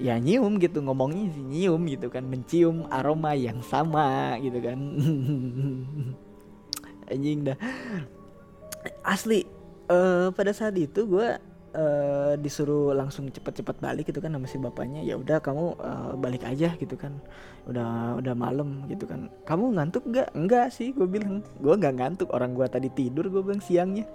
ya 0.00 0.16
nyium 0.16 0.56
gitu 0.56 0.80
ngomongnya 0.80 1.28
sih 1.34 1.44
nyium 1.44 1.84
gitu 1.84 2.08
kan 2.08 2.24
mencium 2.24 2.88
aroma 2.88 3.34
yang 3.34 3.58
sama 3.66 4.38
gitu 4.38 4.62
kan. 4.62 4.78
Anjing 7.10 7.42
dah 7.42 7.58
asli 9.04 9.44
uh, 9.90 10.32
pada 10.32 10.52
saat 10.54 10.76
itu 10.78 11.04
gue 11.06 11.28
uh, 11.74 12.34
disuruh 12.38 12.94
langsung 12.94 13.30
cepet-cepet 13.30 13.76
balik 13.78 14.08
gitu 14.10 14.18
kan 14.22 14.34
sama 14.34 14.46
si 14.46 14.56
bapaknya. 14.58 15.02
Ya 15.02 15.14
udah 15.18 15.38
kamu 15.42 15.76
uh, 15.78 16.12
balik 16.18 16.46
aja 16.46 16.74
gitu 16.78 16.94
kan. 16.96 17.18
Udah 17.68 18.18
udah 18.18 18.34
malam 18.34 18.86
gitu 18.90 19.06
kan. 19.06 19.30
Kamu 19.46 19.76
ngantuk 19.76 20.06
gak 20.10 20.32
enggak 20.34 20.72
sih 20.74 20.90
gue 20.94 21.06
bilang. 21.06 21.44
Gue 21.58 21.74
nggak 21.76 21.94
ngantuk. 21.98 22.28
Orang 22.32 22.54
gue 22.54 22.66
tadi 22.66 22.88
tidur 22.90 23.28
gue 23.28 23.42
bilang 23.42 23.62
siangnya. 23.62 24.06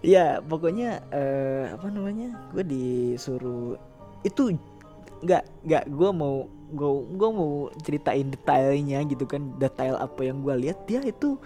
Ya 0.00 0.40
pokoknya 0.40 1.04
uh, 1.12 1.76
apa 1.76 1.92
namanya? 1.92 2.32
Gue 2.56 2.64
disuruh 2.64 3.76
itu 4.24 4.56
nggak 5.22 5.44
nggak 5.66 5.84
gue 5.90 6.10
mau 6.14 6.46
gue 6.68 6.90
gue 7.16 7.28
mau 7.32 7.72
ceritain 7.80 8.28
detailnya 8.28 9.00
gitu 9.08 9.24
kan 9.24 9.56
detail 9.56 9.96
apa 9.96 10.20
yang 10.20 10.44
gue 10.44 10.54
lihat 10.68 10.84
dia 10.84 11.00
itu 11.00 11.40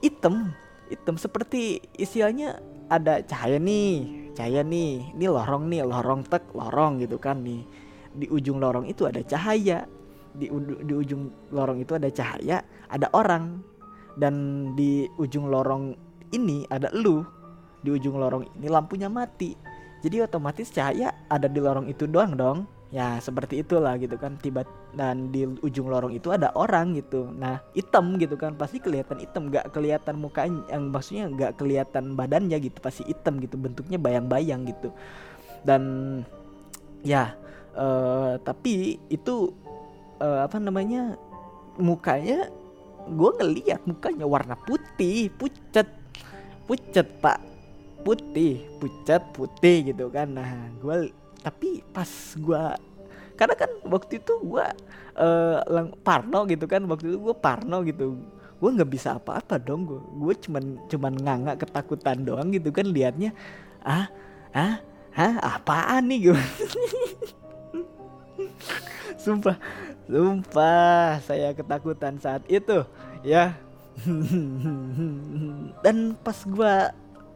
hitam 0.00 0.54
hitam. 0.90 1.14
Seperti 1.16 1.80
istilahnya 1.94 2.58
ada 2.90 3.22
cahaya 3.22 3.62
nih 3.62 4.30
cahaya 4.34 4.66
nih 4.66 5.14
ini 5.14 5.26
lorong 5.30 5.70
nih 5.70 5.86
lorong 5.86 6.26
tek 6.26 6.50
lorong 6.52 7.00
gitu 7.00 7.16
kan 7.16 7.40
nih. 7.40 7.62
Di 8.10 8.26
ujung 8.26 8.58
lorong 8.58 8.90
itu 8.90 9.06
ada 9.06 9.22
cahaya 9.22 9.86
di 10.34 10.50
di 10.82 10.94
ujung 10.94 11.30
lorong 11.54 11.78
itu 11.82 11.94
ada 11.94 12.10
cahaya 12.10 12.60
ada 12.90 13.06
orang. 13.14 13.62
Dan 14.18 14.34
di 14.74 15.06
ujung 15.22 15.48
lorong 15.48 15.94
ini 16.34 16.66
ada 16.66 16.90
lu 16.90 17.22
di 17.80 17.94
ujung 17.94 18.18
lorong 18.18 18.44
ini 18.58 18.66
lampunya 18.66 19.06
mati. 19.06 19.54
Jadi 20.02 20.26
otomatis 20.26 20.74
cahaya 20.74 21.14
ada 21.30 21.46
di 21.46 21.62
lorong 21.62 21.86
itu 21.86 22.10
doang 22.10 22.34
dong 22.34 22.58
ya 22.90 23.22
seperti 23.22 23.62
itulah 23.62 23.94
gitu 23.96 24.18
kan. 24.18 24.34
Tiba 24.38 24.66
dan 24.94 25.30
di 25.30 25.46
ujung 25.46 25.86
lorong 25.86 26.14
itu 26.14 26.34
ada 26.34 26.50
orang 26.58 26.98
gitu. 26.98 27.30
Nah 27.30 27.62
hitam 27.74 28.18
gitu 28.18 28.34
kan. 28.34 28.58
Pasti 28.58 28.82
kelihatan 28.82 29.22
hitam. 29.22 29.48
Nggak 29.48 29.70
kelihatan 29.70 30.18
mukanya 30.18 30.60
yang 30.70 30.90
maksudnya 30.90 31.24
nggak 31.30 31.52
kelihatan 31.56 32.18
badannya 32.18 32.58
gitu. 32.58 32.78
Pasti 32.82 33.06
hitam 33.06 33.38
gitu. 33.38 33.54
Bentuknya 33.54 33.96
bayang-bayang 33.96 34.66
gitu. 34.66 34.90
Dan 35.62 35.82
ya 37.06 37.32
uh, 37.78 38.36
tapi 38.42 38.98
itu 39.08 39.54
uh, 40.20 40.44
apa 40.44 40.58
namanya 40.60 41.16
mukanya 41.80 42.50
gue 43.08 43.30
ngeliat 43.38 43.80
mukanya 43.86 44.26
warna 44.26 44.58
putih. 44.66 45.30
Pucet 45.38 45.86
pucet 46.66 47.06
pak. 47.22 47.38
Putih 48.00 48.66
pucet 48.80 49.22
putih 49.30 49.94
gitu 49.94 50.10
kan. 50.10 50.32
Nah 50.34 50.74
gue 50.82 51.12
tapi 51.40 51.80
pas 51.90 52.08
gue 52.36 52.62
karena 53.40 53.54
kan 53.56 53.70
waktu 53.88 54.20
itu 54.20 54.32
gue 54.44 54.66
uh, 55.16 55.88
parno 56.04 56.44
gitu 56.44 56.68
kan 56.68 56.84
waktu 56.84 57.16
itu 57.16 57.18
gue 57.18 57.36
parno 57.36 57.80
gitu. 57.88 58.20
Gue 58.60 58.70
nggak 58.76 58.92
bisa 58.92 59.16
apa-apa 59.16 59.56
dong 59.56 59.88
gue 59.88 59.96
gue 59.96 60.34
cuman 60.44 60.64
cuman 60.92 61.12
nganga 61.16 61.52
ketakutan 61.56 62.20
doang 62.20 62.52
gitu 62.52 62.68
kan 62.68 62.84
liatnya 62.84 63.32
ah 63.80 64.12
ah 64.52 64.84
ah 65.16 65.56
apaan 65.56 66.12
nih? 66.12 66.20
Gue 66.28 66.40
sumpah 69.16 69.56
sumpah 70.04 71.20
saya 71.24 71.56
ketakutan 71.56 72.20
saat 72.20 72.44
itu 72.44 72.84
ya. 73.24 73.56
Dan 75.84 76.12
pas 76.20 76.36
gue 76.44 76.74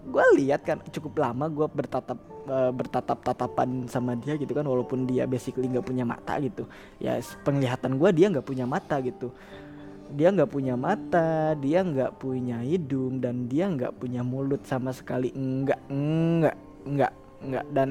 gue 0.04 0.24
lihat 0.36 0.60
kan 0.68 0.78
cukup 0.92 1.16
lama 1.16 1.48
gue 1.48 1.64
bertatap 1.64 2.18
uh, 2.48 2.70
bertatap 2.76 3.24
tatapan 3.24 3.88
sama 3.88 4.12
dia 4.14 4.36
gitu 4.36 4.52
kan 4.52 4.64
walaupun 4.64 5.08
dia 5.08 5.24
basically 5.24 5.64
nggak 5.68 5.86
punya 5.86 6.04
mata 6.04 6.36
gitu. 6.40 6.68
Ya 7.00 7.16
penglihatan 7.44 7.96
gue 7.96 8.10
dia 8.12 8.26
nggak 8.28 8.46
punya 8.46 8.68
mata 8.68 9.00
gitu. 9.00 9.32
Dia 10.12 10.28
nggak 10.28 10.50
punya 10.52 10.76
mata 10.76 11.56
dia 11.56 11.80
nggak 11.80 12.20
punya 12.20 12.60
hidung 12.60 13.24
dan 13.24 13.48
dia 13.48 13.64
nggak 13.64 13.96
punya 13.96 14.20
mulut 14.20 14.60
sama 14.68 14.92
sekali. 14.92 15.32
Enggak 15.32 15.80
enggak 15.88 16.56
enggak 16.84 17.12
enggak 17.40 17.64
dan 17.72 17.90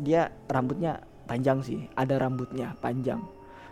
dia 0.00 0.32
rambutnya 0.48 1.04
panjang 1.28 1.60
sih 1.60 1.84
ada 1.92 2.16
rambutnya 2.16 2.72
panjang. 2.80 3.20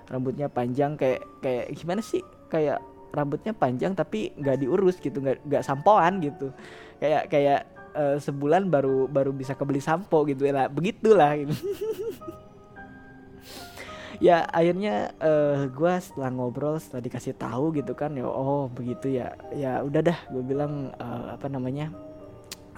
Rambutnya 0.09 0.53
panjang 0.53 0.97
kayak 1.01 1.25
kayak 1.41 1.73
gimana 1.73 2.05
sih? 2.05 2.21
Kayak 2.53 2.85
rambutnya 3.17 3.57
panjang 3.57 3.97
tapi 3.97 4.37
nggak 4.37 4.61
diurus 4.61 5.01
gitu 5.01 5.25
nggak 5.25 5.41
nggak 5.49 5.65
sampoan 5.65 6.21
gitu. 6.21 6.53
Kayak 7.01 7.33
kayak 7.33 7.78
uh, 7.99 8.17
sebulan 8.23 8.71
baru 8.71 9.11
baru 9.11 9.35
bisa 9.35 9.59
kebeli 9.59 9.83
sampo 9.83 10.23
gitu 10.31 10.47
ya. 10.47 10.71
Begitulah. 10.71 11.35
Gitu. 11.35 11.55
ya 14.19 14.47
akhirnya 14.51 15.15
uh, 15.23 15.63
eh, 15.63 15.71
gue 15.71 15.93
setelah 16.03 16.31
ngobrol 16.35 16.75
setelah 16.83 17.07
dikasih 17.07 17.39
tahu 17.39 17.71
gitu 17.79 17.95
kan 17.95 18.15
ya 18.15 18.27
oh 18.31 18.71
begitu 18.71 19.19
ya. 19.19 19.35
Ya 19.51 19.83
udah 19.83 20.01
dah 20.07 20.19
gue 20.31 20.43
bilang 20.47 20.95
uh, 21.03 21.35
apa 21.35 21.51
namanya 21.51 21.91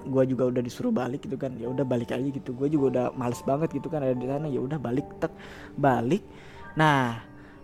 gue 0.00 0.24
juga 0.24 0.48
udah 0.48 0.64
disuruh 0.64 0.90
balik 0.90 1.28
gitu 1.28 1.36
kan. 1.36 1.52
Ya 1.60 1.68
udah 1.68 1.84
balik 1.84 2.16
aja 2.16 2.24
gitu. 2.24 2.56
Gue 2.56 2.72
juga 2.72 2.84
udah 2.88 3.06
males 3.12 3.44
banget 3.44 3.76
gitu 3.76 3.92
kan 3.92 4.00
ada 4.00 4.16
di 4.16 4.24
sana. 4.24 4.48
Ya 4.48 4.64
udah 4.64 4.80
balik 4.80 5.04
tek 5.20 5.32
balik. 5.76 6.24
Nah 6.74 7.20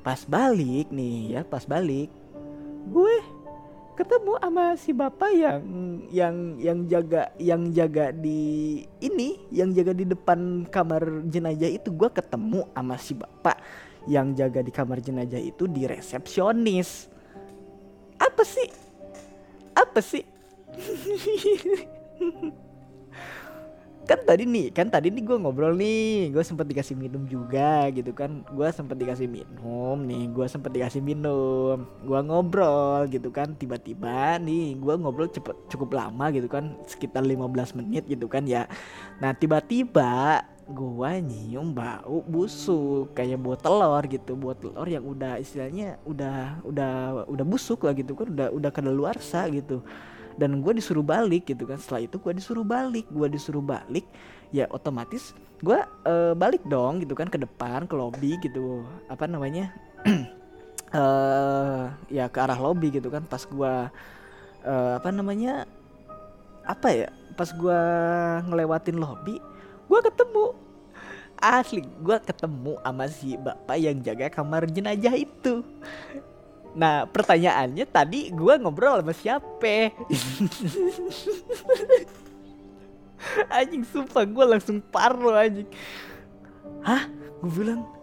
pas 0.06 0.22
balik 0.22 0.86
nih 0.94 1.34
ya 1.34 1.40
pas 1.42 1.66
balik 1.66 2.06
gue 2.86 3.14
ketemu 3.96 4.32
sama 4.37 4.64
si 4.76 4.92
bapak 4.92 5.32
yang 5.32 5.61
yang 6.12 6.37
yang 6.61 6.78
jaga 6.85 7.32
yang 7.40 7.62
jaga 7.72 8.12
di 8.12 8.85
ini 9.00 9.40
yang 9.48 9.72
jaga 9.72 9.96
di 9.96 10.04
depan 10.04 10.68
kamar 10.68 11.24
jenazah 11.26 11.72
itu. 11.72 11.88
Gue 11.90 12.12
ketemu 12.12 12.68
sama 12.76 13.00
si 13.00 13.16
bapak 13.16 13.56
yang 14.04 14.37
jaga 14.37 14.61
di 14.61 14.70
kamar 14.70 15.00
jenazah 15.00 15.40
itu 15.40 15.64
di 15.64 15.88
resepsionis. 15.88 17.09
Apa 18.20 18.44
sih? 18.44 18.68
Apa 19.76 20.00
sih 20.00 20.24
kan 24.06 24.22
tadi 24.22 24.46
nih 24.46 24.70
kan 24.70 24.86
tadi 24.86 25.10
nih 25.10 25.22
gue 25.26 25.36
ngobrol 25.36 25.74
nih 25.74 26.30
gue 26.30 26.42
sempat 26.46 26.64
dikasih 26.70 26.94
minum 26.94 27.26
juga 27.26 27.90
gitu 27.90 28.14
kan. 28.14 28.46
Gue 28.54 28.70
sempat 28.70 28.96
dikasih 28.96 29.26
minum 29.26 29.98
nih 30.06 30.30
gue 30.30 30.46
sempat 30.46 30.70
dikasih 30.70 31.02
minum 31.02 31.84
gue 32.06 32.20
ngobrol 32.22 33.10
gitu 33.10 33.28
kan. 33.34 33.52
Tiba-tiba 33.58 34.38
nih 34.38 34.78
gue 34.78 34.94
ngobrol 34.96 35.26
cepet 35.26 35.58
cukup 35.68 35.98
lama 35.98 36.30
gitu 36.30 36.46
kan 36.46 36.78
sekitar 36.86 37.26
15 37.26 37.78
menit 37.82 38.06
gitu 38.06 38.30
kan 38.30 38.46
ya. 38.46 38.70
Nah 39.18 39.34
tiba-tiba 39.34 40.46
gue 40.66 41.10
nyium 41.22 41.70
bau 41.70 42.26
busuk 42.26 43.14
kayak 43.14 43.38
buat 43.38 43.62
telur 43.62 44.02
gitu 44.10 44.34
buat 44.34 44.58
telur 44.58 44.82
yang 44.90 45.06
udah 45.06 45.38
istilahnya 45.38 45.94
udah 46.02 46.58
udah 46.66 47.22
udah 47.30 47.44
busuk 47.46 47.86
lah 47.86 47.94
gitu 47.94 48.18
kan 48.18 48.34
udah 48.34 48.50
udah 48.50 48.70
kedaluarsa 48.74 49.46
gitu 49.54 49.86
dan 50.37 50.61
gue 50.61 50.72
disuruh 50.77 51.05
balik 51.05 51.49
gitu 51.49 51.64
kan. 51.64 51.81
Setelah 51.81 52.05
itu 52.05 52.16
gue 52.20 52.33
disuruh 52.37 52.64
balik. 52.64 53.09
Gue 53.09 53.29
disuruh 53.29 53.64
balik 53.64 54.05
ya 54.55 54.70
otomatis 54.70 55.35
gue 55.64 55.81
uh, 55.83 56.37
balik 56.37 56.62
dong 56.68 57.01
gitu 57.03 57.16
kan 57.16 57.33
ke 57.33 57.40
depan 57.40 57.88
ke 57.88 57.94
lobby 57.96 58.37
gitu. 58.44 58.85
Apa 59.09 59.25
namanya? 59.25 59.72
Uh, 60.92 61.88
ya 62.16 62.29
ke 62.29 62.38
arah 62.38 62.61
lobby 62.61 62.92
gitu 62.92 63.09
kan. 63.09 63.25
Pas 63.25 63.42
gue 63.42 63.72
uh, 64.64 64.92
apa 65.01 65.09
namanya? 65.09 65.64
Apa 66.68 66.88
ya? 66.92 67.09
Pas 67.35 67.49
gue 67.49 67.81
ngelewatin 68.53 68.96
lobby 69.01 69.40
gue 69.88 70.01
ketemu. 70.05 70.53
Asli 71.37 71.85
gue 71.85 72.16
ketemu 72.25 72.81
sama 72.81 73.05
si 73.12 73.37
bapak 73.37 73.77
yang 73.77 74.01
jaga 74.01 74.33
kamar 74.33 74.64
jenazah 74.72 75.12
itu 75.20 75.61
Nah 76.76 77.08
pertanyaannya 77.08 77.88
tadi 77.88 78.28
gue 78.28 78.54
ngobrol 78.60 79.00
sama 79.00 79.16
siapa? 79.16 79.96
anjing 83.56 83.82
sumpah 83.88 84.28
gue 84.28 84.44
langsung 84.44 84.78
parno 84.92 85.32
anjing. 85.32 85.66
Hah? 86.84 87.08
Gue 87.40 87.64
bilang 87.64 87.96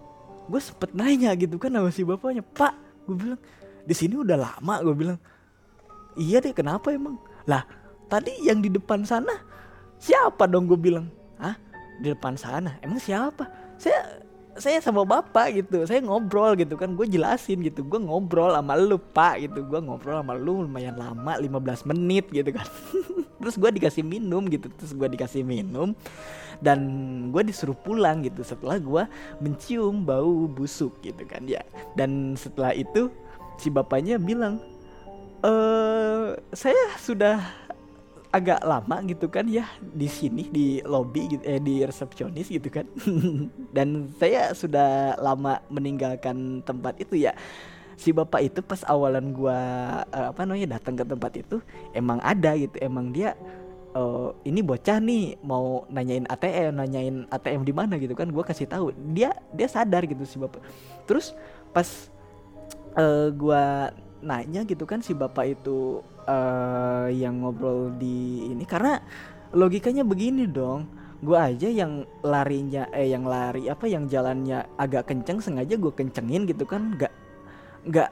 gue 0.48 0.60
sempet 0.60 0.92
nanya 0.92 1.32
gitu 1.40 1.56
kan 1.56 1.72
sama 1.72 1.90
si 1.94 2.04
bapaknya 2.04 2.44
Pak 2.44 2.74
gue 3.08 3.16
bilang 3.16 3.40
di 3.84 3.96
sini 3.96 4.16
udah 4.20 4.38
lama 4.40 4.76
gue 4.84 4.96
bilang 4.96 5.20
iya 6.20 6.44
deh 6.44 6.52
kenapa 6.52 6.92
emang 6.92 7.20
lah 7.48 7.64
tadi 8.12 8.32
yang 8.44 8.60
di 8.60 8.68
depan 8.72 9.08
sana 9.08 9.32
siapa 10.00 10.48
dong 10.48 10.68
gue 10.68 10.80
bilang 10.80 11.08
Hah? 11.40 11.56
di 12.04 12.12
depan 12.12 12.36
sana 12.36 12.76
emang 12.84 13.00
siapa 13.00 13.48
saya 13.80 14.23
saya 14.58 14.78
sama 14.86 15.02
bapak 15.02 15.64
gitu 15.64 15.82
saya 15.90 15.98
ngobrol 16.06 16.54
gitu 16.54 16.78
kan 16.78 16.94
gue 16.94 17.10
jelasin 17.10 17.66
gitu 17.66 17.82
gue 17.82 17.98
ngobrol 17.98 18.54
sama 18.54 18.78
lu 18.78 18.98
pak 19.02 19.42
gitu. 19.42 19.66
Gue 19.66 19.80
ngobrol 19.82 20.22
sama 20.22 20.34
lu 20.38 20.66
lumayan 20.66 20.98
lama 20.98 21.38
15 21.38 21.90
menit 21.90 22.30
gitu 22.30 22.50
kan. 22.54 22.68
Terus 23.42 23.56
gue 23.60 23.70
dikasih 23.76 24.08
minum 24.08 24.48
gitu 24.48 24.72
terus 24.72 24.96
gue 24.96 25.04
dikasih 25.04 25.44
minum 25.44 25.92
dan 26.64 26.80
gue 27.28 27.44
disuruh 27.44 27.76
pulang 27.76 28.24
gitu. 28.24 28.40
Setelah 28.40 28.80
gue 28.80 29.04
mencium 29.44 30.08
bau 30.08 30.48
busuk 30.48 30.96
gitu 31.04 31.28
kan 31.28 31.44
ya. 31.44 31.60
Dan 31.98 32.40
setelah 32.40 32.72
itu 32.72 33.12
si 33.60 33.68
bapaknya 33.68 34.16
bilang 34.16 34.64
eh 35.44 36.40
saya 36.56 36.96
sudah 37.04 37.63
agak 38.34 38.66
lama 38.66 38.98
gitu 39.06 39.30
kan 39.30 39.46
ya 39.46 39.70
di 39.80 40.10
sini 40.10 40.50
di 40.50 40.82
lobby 40.82 41.38
gitu 41.38 41.44
eh 41.46 41.62
di 41.62 41.86
resepsionis 41.86 42.50
gitu 42.50 42.66
kan. 42.74 42.90
Dan 43.78 44.10
saya 44.18 44.58
sudah 44.58 45.14
lama 45.22 45.62
meninggalkan 45.70 46.66
tempat 46.66 46.98
itu 46.98 47.30
ya. 47.30 47.38
Si 47.94 48.10
bapak 48.10 48.42
itu 48.42 48.60
pas 48.66 48.82
awalan 48.90 49.30
gua 49.38 49.58
uh, 50.10 50.34
apa 50.34 50.50
namanya 50.50 50.82
datang 50.82 50.98
ke 50.98 51.06
tempat 51.06 51.32
itu 51.38 51.62
emang 51.94 52.18
ada 52.26 52.58
gitu 52.58 52.74
emang 52.82 53.14
dia 53.14 53.38
uh, 53.94 54.34
ini 54.42 54.66
bocah 54.66 54.98
nih 54.98 55.38
mau 55.46 55.86
nanyain 55.94 56.26
ATM 56.26 56.74
nanyain 56.74 57.16
ATM 57.30 57.62
di 57.62 57.74
mana 57.78 58.02
gitu 58.02 58.18
kan 58.18 58.34
gua 58.34 58.42
kasih 58.42 58.66
tahu. 58.66 58.90
Dia 59.14 59.30
dia 59.54 59.70
sadar 59.70 60.10
gitu 60.10 60.26
si 60.26 60.42
bapak. 60.42 60.66
Terus 61.06 61.38
pas 61.70 62.10
uh, 62.98 63.30
gua 63.30 63.94
nanya 64.24 64.64
gitu 64.64 64.88
kan 64.88 65.04
si 65.04 65.12
bapak 65.12 65.60
itu 65.60 66.00
uh, 66.26 67.08
yang 67.12 67.44
ngobrol 67.44 67.92
di 68.00 68.50
ini. 68.50 68.64
Karena 68.64 68.98
logikanya 69.52 70.08
begini 70.08 70.48
dong 70.48 70.88
gue 71.24 71.40
aja 71.40 71.72
yang 71.72 72.04
larinya 72.20 72.92
eh 72.92 73.08
yang 73.08 73.24
lari 73.24 73.72
apa 73.72 73.88
yang 73.88 74.12
jalannya 74.12 74.68
agak 74.76 75.08
kenceng 75.08 75.40
sengaja 75.40 75.76
gue 75.76 75.92
kencengin 75.92 76.48
gitu 76.48 76.64
kan. 76.64 76.96
Nggak 76.96 77.14
nggak 77.84 78.10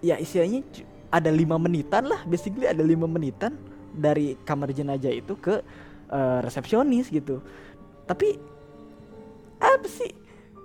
ya 0.00 0.16
istilahnya 0.16 0.64
ada 1.12 1.30
lima 1.30 1.60
menitan 1.60 2.08
lah 2.08 2.24
basically 2.26 2.66
ada 2.66 2.82
lima 2.82 3.06
menitan 3.06 3.54
dari 3.94 4.34
kamar 4.42 4.74
jenazah 4.74 5.14
itu 5.14 5.36
ke 5.38 5.62
uh, 6.10 6.38
resepsionis 6.42 7.12
gitu. 7.12 7.38
Tapi 8.04 8.36
apa 9.62 9.88
sih 9.88 10.23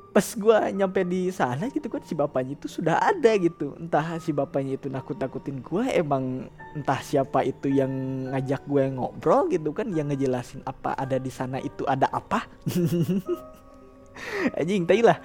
pas 0.09 0.25
gue 0.25 0.57
nyampe 0.73 1.05
di 1.05 1.29
sana 1.29 1.69
gitu 1.69 1.85
kan 1.85 2.01
si 2.01 2.17
bapaknya 2.17 2.57
itu 2.57 2.65
sudah 2.65 2.97
ada 2.97 3.29
gitu. 3.37 3.77
Entah 3.77 4.17
si 4.17 4.33
bapaknya 4.33 4.81
itu 4.81 4.89
nakut 4.89 5.21
nakutin 5.21 5.61
gue 5.61 5.85
emang 5.93 6.49
entah 6.73 6.97
siapa 7.01 7.45
itu 7.45 7.69
yang 7.69 7.89
ngajak 8.33 8.65
gue 8.65 8.83
ngobrol 8.89 9.45
gitu 9.53 9.69
kan 9.69 9.85
yang 9.93 10.09
ngejelasin 10.09 10.65
apa 10.65 10.97
ada 10.97 11.21
di 11.21 11.29
sana 11.29 11.61
itu 11.61 11.85
ada 11.85 12.09
apa. 12.09 12.49
Anjing 14.59 14.89
tai 14.89 15.05
lah. 15.05 15.21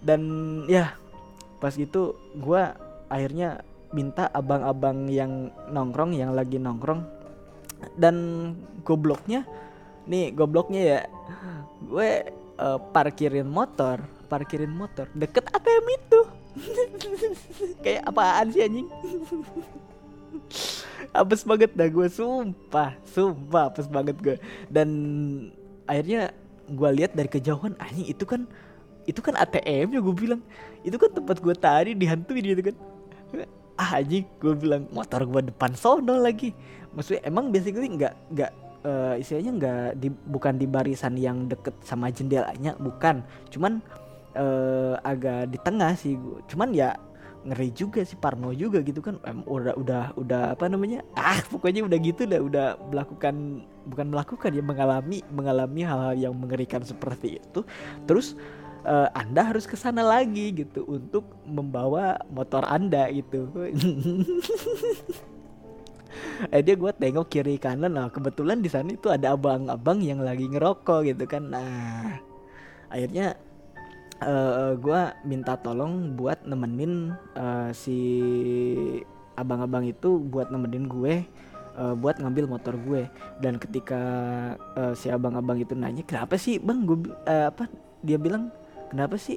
Dan 0.00 0.20
ya 0.66 0.96
pas 1.60 1.76
gitu 1.76 2.16
gue 2.32 2.62
akhirnya 3.12 3.60
minta 3.92 4.28
abang-abang 4.32 5.06
yang 5.12 5.52
nongkrong 5.68 6.16
yang 6.16 6.32
lagi 6.32 6.56
nongkrong. 6.56 7.04
Dan 7.92 8.16
gobloknya 8.88 9.44
nih 10.08 10.32
gobloknya 10.32 10.80
ya 10.80 11.00
gue 11.84 12.10
uh, 12.58 12.78
parkirin 12.92 13.48
motor 13.48 14.02
parkirin 14.26 14.74
motor. 14.74 15.06
Deket 15.14 15.46
ATM 15.54 15.86
itu? 15.94 16.20
Kayak 17.86 18.02
apaan 18.10 18.46
sih 18.50 18.66
anjing? 18.66 18.88
Apes 21.16 21.46
banget 21.46 21.72
dah 21.72 21.88
gue 21.88 22.08
sumpah 22.12 22.92
sumpah 23.08 23.72
apes 23.72 23.88
banget 23.88 24.16
gue 24.20 24.36
dan 24.68 24.88
akhirnya 25.88 26.34
gue 26.68 26.90
lihat 26.92 27.16
dari 27.16 27.30
kejauhan 27.30 27.72
anjing 27.80 28.04
itu 28.04 28.28
kan 28.28 28.44
itu 29.08 29.24
kan 29.24 29.32
ATM 29.38 29.96
ya 29.96 30.00
gue 30.02 30.16
bilang. 30.16 30.42
Itu 30.84 31.00
kan 31.00 31.14
tempat 31.14 31.40
gue 31.40 31.54
tadi 31.56 31.96
dihantuin 31.96 32.42
gitu 32.42 32.62
kan. 32.68 32.76
Ah 33.80 34.02
anjing 34.02 34.28
gue 34.42 34.54
bilang 34.58 34.84
motor 34.92 35.24
gue 35.24 35.48
depan 35.48 35.72
sono 35.72 36.20
lagi. 36.20 36.52
Maksudnya 36.92 37.22
emang 37.24 37.48
basically 37.48 37.88
nggak 37.88 38.12
nggak 38.34 38.52
uh, 38.86 39.14
istilahnya 39.18 39.52
nggak 39.58 39.86
di 39.98 40.08
bukan 40.30 40.54
di 40.54 40.66
barisan 40.70 41.18
yang 41.18 41.50
deket 41.50 41.74
sama 41.82 42.08
jendelanya 42.14 42.78
bukan. 42.78 43.26
Cuman 43.50 43.82
uh, 44.38 44.94
agak 45.02 45.50
di 45.50 45.58
tengah 45.60 45.92
sih. 45.98 46.14
Cuman 46.46 46.70
ya 46.70 46.94
ngeri 47.46 47.70
juga 47.74 48.02
sih 48.02 48.18
Parno 48.18 48.54
juga 48.54 48.82
gitu 48.86 49.02
kan. 49.02 49.18
Em, 49.26 49.42
udah 49.42 49.74
udah 49.74 50.04
udah 50.14 50.42
apa 50.54 50.70
namanya? 50.70 51.02
Ah 51.18 51.42
pokoknya 51.50 51.82
udah 51.82 51.98
gitu 51.98 52.22
dah 52.24 52.40
udah 52.40 52.66
melakukan 52.88 53.66
bukan 53.90 54.06
melakukan 54.14 54.50
ya 54.54 54.62
mengalami 54.62 55.18
mengalami 55.34 55.82
hal-hal 55.82 56.14
yang 56.14 56.34
mengerikan 56.38 56.82
seperti 56.86 57.42
itu. 57.42 57.66
Terus 58.06 58.38
uh, 58.86 59.10
anda 59.12 59.42
harus 59.42 59.66
ke 59.66 59.74
sana 59.74 60.06
lagi 60.06 60.54
gitu 60.54 60.86
untuk 60.86 61.26
membawa 61.42 62.22
motor 62.30 62.62
anda 62.66 63.10
gitu 63.10 63.50
eh 66.52 66.62
dia 66.62 66.74
gue 66.76 66.92
tengok 66.92 67.26
kiri 67.28 67.56
kanan 67.56 67.96
nah 67.96 68.06
kebetulan 68.12 68.60
di 68.60 68.68
sana 68.68 68.92
itu 68.92 69.08
ada 69.08 69.32
abang-abang 69.34 70.04
yang 70.04 70.20
lagi 70.20 70.46
ngerokok 70.48 71.12
gitu 71.12 71.24
kan. 71.24 71.52
Nah 71.52 72.20
akhirnya 72.92 73.34
uh, 74.22 74.72
eh, 74.72 74.72
gue 74.78 75.00
minta 75.28 75.58
tolong 75.60 76.16
buat 76.16 76.44
nemenin 76.46 77.12
uh, 77.36 77.70
si 77.74 77.98
abang-abang 79.36 79.84
itu 79.84 80.16
buat 80.16 80.48
nemenin 80.48 80.88
gue 80.88 81.14
uh, 81.76 81.94
buat 81.94 82.16
ngambil 82.20 82.48
motor 82.48 82.74
gue. 82.80 83.08
Dan 83.40 83.60
ketika 83.60 84.00
uh, 84.76 84.92
si 84.96 85.12
abang-abang 85.12 85.60
itu 85.60 85.76
nanya 85.76 86.02
kenapa 86.02 86.40
sih 86.40 86.56
bang? 86.56 86.88
Gue 86.88 87.12
uh, 87.28 87.52
apa 87.52 87.68
dia 88.00 88.16
bilang 88.16 88.48
kenapa 88.88 89.20
sih? 89.20 89.36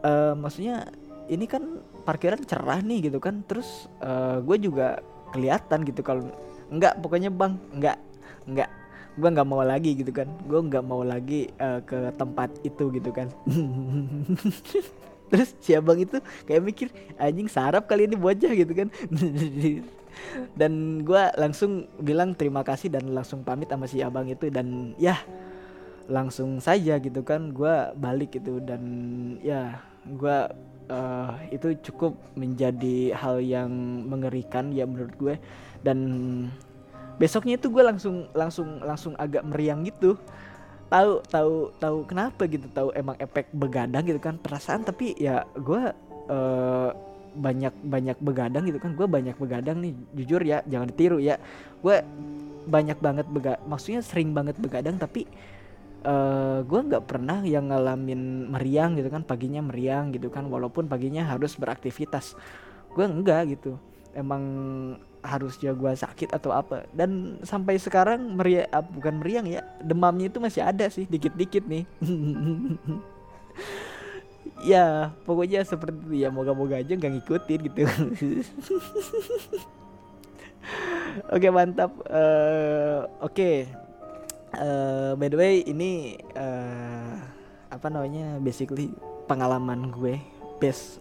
Uh, 0.00 0.32
maksudnya 0.32 0.88
ini 1.28 1.44
kan 1.44 1.84
parkiran 2.08 2.40
cerah 2.42 2.80
nih 2.80 3.12
gitu 3.12 3.20
kan. 3.20 3.44
Terus 3.44 3.86
uh, 4.00 4.40
gue 4.40 4.56
juga 4.56 5.04
kelihatan 5.30 5.86
gitu 5.86 6.00
kalau 6.02 6.26
enggak 6.70 6.98
pokoknya 7.02 7.30
bang 7.32 7.58
enggak 7.74 7.96
enggak 8.46 8.70
gue 9.18 9.28
nggak 9.28 9.48
mau 9.48 9.62
lagi 9.62 9.98
gitu 9.98 10.12
kan. 10.14 10.28
Gue 10.46 10.60
nggak 10.62 10.84
mau 10.86 11.02
lagi 11.02 11.50
uh, 11.58 11.82
ke 11.82 12.14
tempat 12.14 12.50
itu 12.62 12.88
gitu 12.94 13.10
kan. 13.10 13.28
Terus 15.30 15.54
si 15.62 15.78
abang 15.78 15.98
itu 15.98 16.18
kayak 16.48 16.62
mikir 16.62 16.88
anjing 17.14 17.46
sarap 17.46 17.86
kali 17.86 18.06
ini 18.06 18.18
bocah 18.18 18.50
gitu 18.50 18.72
kan. 18.74 18.88
Dan 20.58 21.04
gue 21.06 21.22
langsung 21.38 21.86
bilang 22.02 22.34
terima 22.34 22.66
kasih 22.66 22.90
dan 22.90 23.14
langsung 23.14 23.46
pamit 23.46 23.70
sama 23.70 23.86
si 23.86 24.02
abang 24.02 24.26
itu 24.26 24.50
dan 24.50 24.92
ya 24.98 25.16
langsung 26.10 26.58
saja 26.58 26.98
gitu 26.98 27.22
kan. 27.22 27.54
Gue 27.54 27.94
balik 27.94 28.34
gitu 28.34 28.58
dan 28.58 28.82
ya 29.38 29.78
gue 30.02 30.38
uh, 30.90 31.38
itu 31.54 31.78
cukup 31.86 32.18
menjadi 32.34 33.14
hal 33.14 33.38
yang 33.38 33.70
mengerikan 34.10 34.74
ya 34.74 34.84
menurut 34.84 35.14
gue. 35.16 35.34
Dan 35.80 35.98
besoknya 37.16 37.56
itu 37.56 37.70
gue 37.70 37.80
langsung 37.80 38.26
langsung 38.34 38.82
langsung 38.82 39.14
agak 39.16 39.46
meriang 39.46 39.86
gitu. 39.86 40.18
Tahu 40.90 41.22
tahu 41.30 41.70
tahu 41.78 41.96
kenapa 42.04 42.42
gitu 42.50 42.66
tahu 42.74 42.90
emang 42.98 43.14
efek 43.22 43.48
begadang 43.54 44.02
gitu 44.04 44.18
kan 44.18 44.36
perasaan. 44.36 44.82
Tapi 44.82 45.14
ya 45.16 45.46
gue 45.54 45.94
uh, 46.28 46.90
banyak 47.30 47.72
banyak 47.86 48.18
begadang 48.18 48.66
gitu 48.66 48.82
kan. 48.82 48.92
Gue 48.98 49.06
banyak 49.06 49.38
begadang 49.38 49.78
nih 49.78 49.94
jujur 50.18 50.42
ya 50.42 50.60
jangan 50.66 50.90
ditiru 50.90 51.22
ya. 51.22 51.38
Gue 51.78 52.02
banyak 52.60 52.98
banget 53.00 53.26
bega 53.30 53.56
maksudnya 53.64 54.04
sering 54.04 54.36
banget 54.36 54.58
begadang 54.60 55.00
tapi 55.00 55.24
uh, 56.04 56.10
eh, 56.10 56.58
gue 56.64 56.80
nggak 56.80 57.04
pernah 57.06 57.44
yang 57.44 57.68
ngalamin 57.68 58.52
meriang 58.52 58.96
gitu 58.96 59.08
kan 59.12 59.22
paginya 59.24 59.60
meriang 59.64 60.12
gitu 60.12 60.28
kan 60.32 60.48
walaupun 60.48 60.88
paginya 60.88 61.24
harus 61.24 61.56
beraktivitas. 61.56 62.36
Gue 62.92 63.06
enggak 63.06 63.56
gitu. 63.56 63.78
Emang 64.10 64.42
harusnya 65.20 65.76
gue 65.76 65.92
sakit 65.92 66.32
atau 66.32 66.52
apa. 66.52 66.88
Dan 66.92 67.40
sampai 67.44 67.76
sekarang 67.76 68.36
meriang 68.36 68.68
ah, 68.72 68.84
bukan 68.84 69.14
meriang 69.20 69.46
ya 69.46 69.60
demamnya 69.84 70.32
itu 70.32 70.40
masih 70.40 70.64
ada 70.64 70.88
sih 70.88 71.04
dikit-dikit 71.06 71.64
nih. 71.66 71.84
Ya 74.60 75.16
pokoknya 75.24 75.64
seperti 75.64 75.96
itu 76.04 76.20
ya 76.20 76.28
moga-moga 76.28 76.76
aja 76.76 76.92
nggak 76.92 77.12
ngikutin 77.16 77.60
gitu. 77.64 77.80
Oke 81.34 81.48
mantap. 81.48 81.96
Uh, 82.04 83.08
oke. 83.24 83.32
okay. 83.32 83.64
Uh, 84.56 85.12
by 85.14 85.28
the 85.30 85.38
way 85.38 85.54
ini 85.66 86.18
uh, 86.34 87.14
apa 87.70 87.86
namanya 87.86 88.42
basically 88.42 88.90
pengalaman 89.30 89.94
gue 89.94 90.18
best 90.58 90.98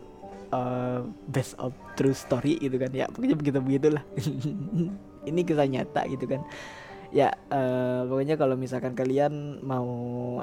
uh, 0.54 1.02
best 1.30 1.58
of 1.58 1.74
true 1.98 2.14
story 2.14 2.62
gitu 2.62 2.78
kan. 2.78 2.92
Ya 2.94 3.10
pokoknya 3.10 3.38
begitu 3.38 3.58
begitulah 3.62 4.04
ini 5.30 5.42
kisah 5.46 5.66
nyata 5.66 6.06
gitu 6.10 6.26
kan. 6.30 6.42
Ya 7.10 7.34
uh, 7.50 8.06
pokoknya 8.06 8.38
kalau 8.38 8.54
misalkan 8.54 8.94
kalian 8.94 9.66
mau 9.66 9.90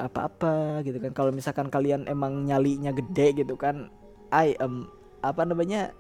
apa-apa 0.03 0.83
gitu 0.83 0.99
kan 0.99 1.15
kalau 1.15 1.31
misalkan 1.31 1.71
kalian 1.71 2.11
emang 2.11 2.43
nyalinya 2.43 2.91
gede 2.91 3.47
gitu 3.47 3.55
kan 3.55 3.87
I 4.35 4.59
um, 4.59 4.91
apa 5.23 5.47
namanya 5.47 5.95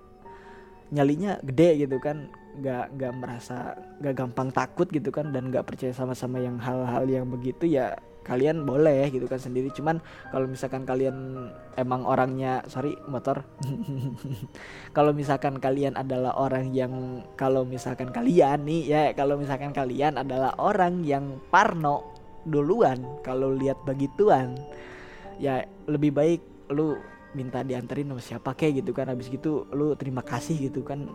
nyalinya 0.90 1.38
gede 1.42 1.86
gitu 1.86 2.02
kan 2.02 2.30
nggak 2.56 2.86
nggak 2.96 3.12
merasa 3.16 3.76
nggak 4.00 4.14
gampang 4.16 4.48
takut 4.52 4.88
gitu 4.88 5.12
kan 5.12 5.30
dan 5.30 5.52
nggak 5.52 5.68
percaya 5.68 5.92
sama-sama 5.92 6.40
yang 6.40 6.56
hal-hal 6.56 7.04
yang 7.04 7.28
begitu 7.28 7.68
ya 7.68 7.96
kalian 8.26 8.66
boleh 8.66 9.06
gitu 9.14 9.30
kan 9.30 9.38
sendiri. 9.38 9.70
Cuman 9.70 10.02
kalau 10.34 10.50
misalkan 10.50 10.82
kalian 10.82 11.46
emang 11.78 12.02
orangnya 12.02 12.66
sorry 12.66 12.98
motor. 13.06 13.46
Kalau 14.96 15.14
misalkan 15.14 15.62
kalian 15.62 15.94
adalah 15.94 16.34
orang 16.34 16.74
yang 16.74 17.22
kalau 17.38 17.62
misalkan 17.62 18.10
kalian 18.10 18.64
nih 18.64 18.82
ya 18.88 19.02
kalau 19.12 19.36
misalkan 19.36 19.70
kalian 19.70 20.16
adalah 20.16 20.56
orang 20.56 21.04
yang 21.04 21.36
parno 21.52 22.16
duluan 22.48 23.04
kalau 23.20 23.52
lihat 23.52 23.76
begituan 23.84 24.56
ya 25.36 25.68
lebih 25.84 26.16
baik 26.16 26.40
lu 26.72 26.96
minta 27.36 27.60
dianterin 27.60 28.08
sama 28.10 28.22
siapa 28.24 28.50
kayak 28.58 28.82
gitu 28.82 28.90
kan. 28.96 29.06
Habis 29.12 29.30
gitu 29.30 29.68
lu 29.70 29.94
terima 29.94 30.24
kasih 30.26 30.72
gitu 30.72 30.82
kan 30.82 31.06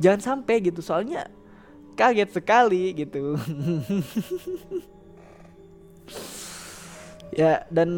jangan 0.00 0.20
sampai 0.20 0.64
gitu 0.64 0.80
soalnya 0.80 1.28
kaget 1.94 2.30
sekali 2.32 2.96
gitu. 2.96 3.36
Ya 7.30 7.62
dan 7.70 7.90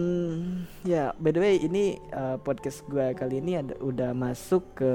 ya 0.85 1.17
by 1.17 1.33
the 1.33 1.41
way 1.41 1.57
ini 1.57 1.97
uh, 2.13 2.37
podcast 2.37 2.85
gue 2.85 3.17
kali 3.17 3.41
ini 3.41 3.65
ada 3.65 3.73
udah 3.81 4.13
masuk 4.13 4.77
ke 4.77 4.93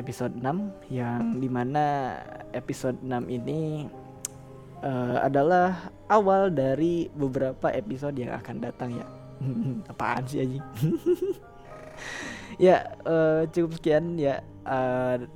episode 0.00 0.32
6 0.40 0.88
yang 0.88 1.36
di 1.36 1.52
mana 1.52 2.16
episode 2.56 2.96
6 3.04 3.12
ini 3.28 3.84
uh, 4.80 5.28
adalah 5.28 5.92
awal 6.08 6.48
dari 6.48 7.12
beberapa 7.12 7.68
episode 7.68 8.16
yang 8.16 8.32
akan 8.32 8.64
datang 8.64 8.96
ya. 8.96 9.06
Apaan 9.92 10.24
sih 10.24 10.40
aja 10.40 10.64
ya 12.72 12.76
uh, 13.04 13.44
cukup 13.52 13.76
sekian 13.76 14.16
ya. 14.16 14.40
Uh, 14.64 15.28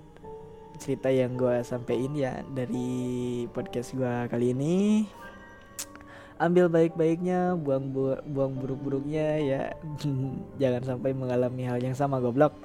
cerita 0.79 1.11
yang 1.11 1.35
gue 1.35 1.61
sampein 1.67 2.15
ya 2.15 2.41
dari 2.55 3.45
podcast 3.51 3.93
gue 3.99 4.15
kali 4.31 4.55
ini. 4.55 5.05
Ambil 6.39 6.71
baik-baiknya 6.71 7.59
buang 7.59 7.91
bu 7.91 8.15
buang 8.31 8.55
buruk-buruknya 8.55 9.43
ya. 9.43 9.63
Jangan 10.63 10.83
sampai 10.95 11.11
mengalami 11.11 11.67
hal 11.67 11.83
yang 11.83 11.99
sama 11.99 12.23
goblok. 12.23 12.55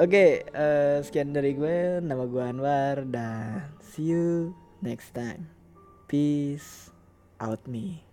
Oke 0.00 0.08
okay, 0.08 0.30
uh, 0.56 0.96
eh, 0.96 0.96
sekian 1.04 1.36
dari 1.36 1.52
gue 1.52 2.00
nama 2.00 2.24
gue 2.24 2.40
Anwar 2.40 3.04
dan 3.04 3.68
see 3.84 4.14
you 4.14 4.56
next 4.80 5.12
time. 5.12 5.50
Peace 6.08 6.88
out 7.42 7.60
me 7.68 8.03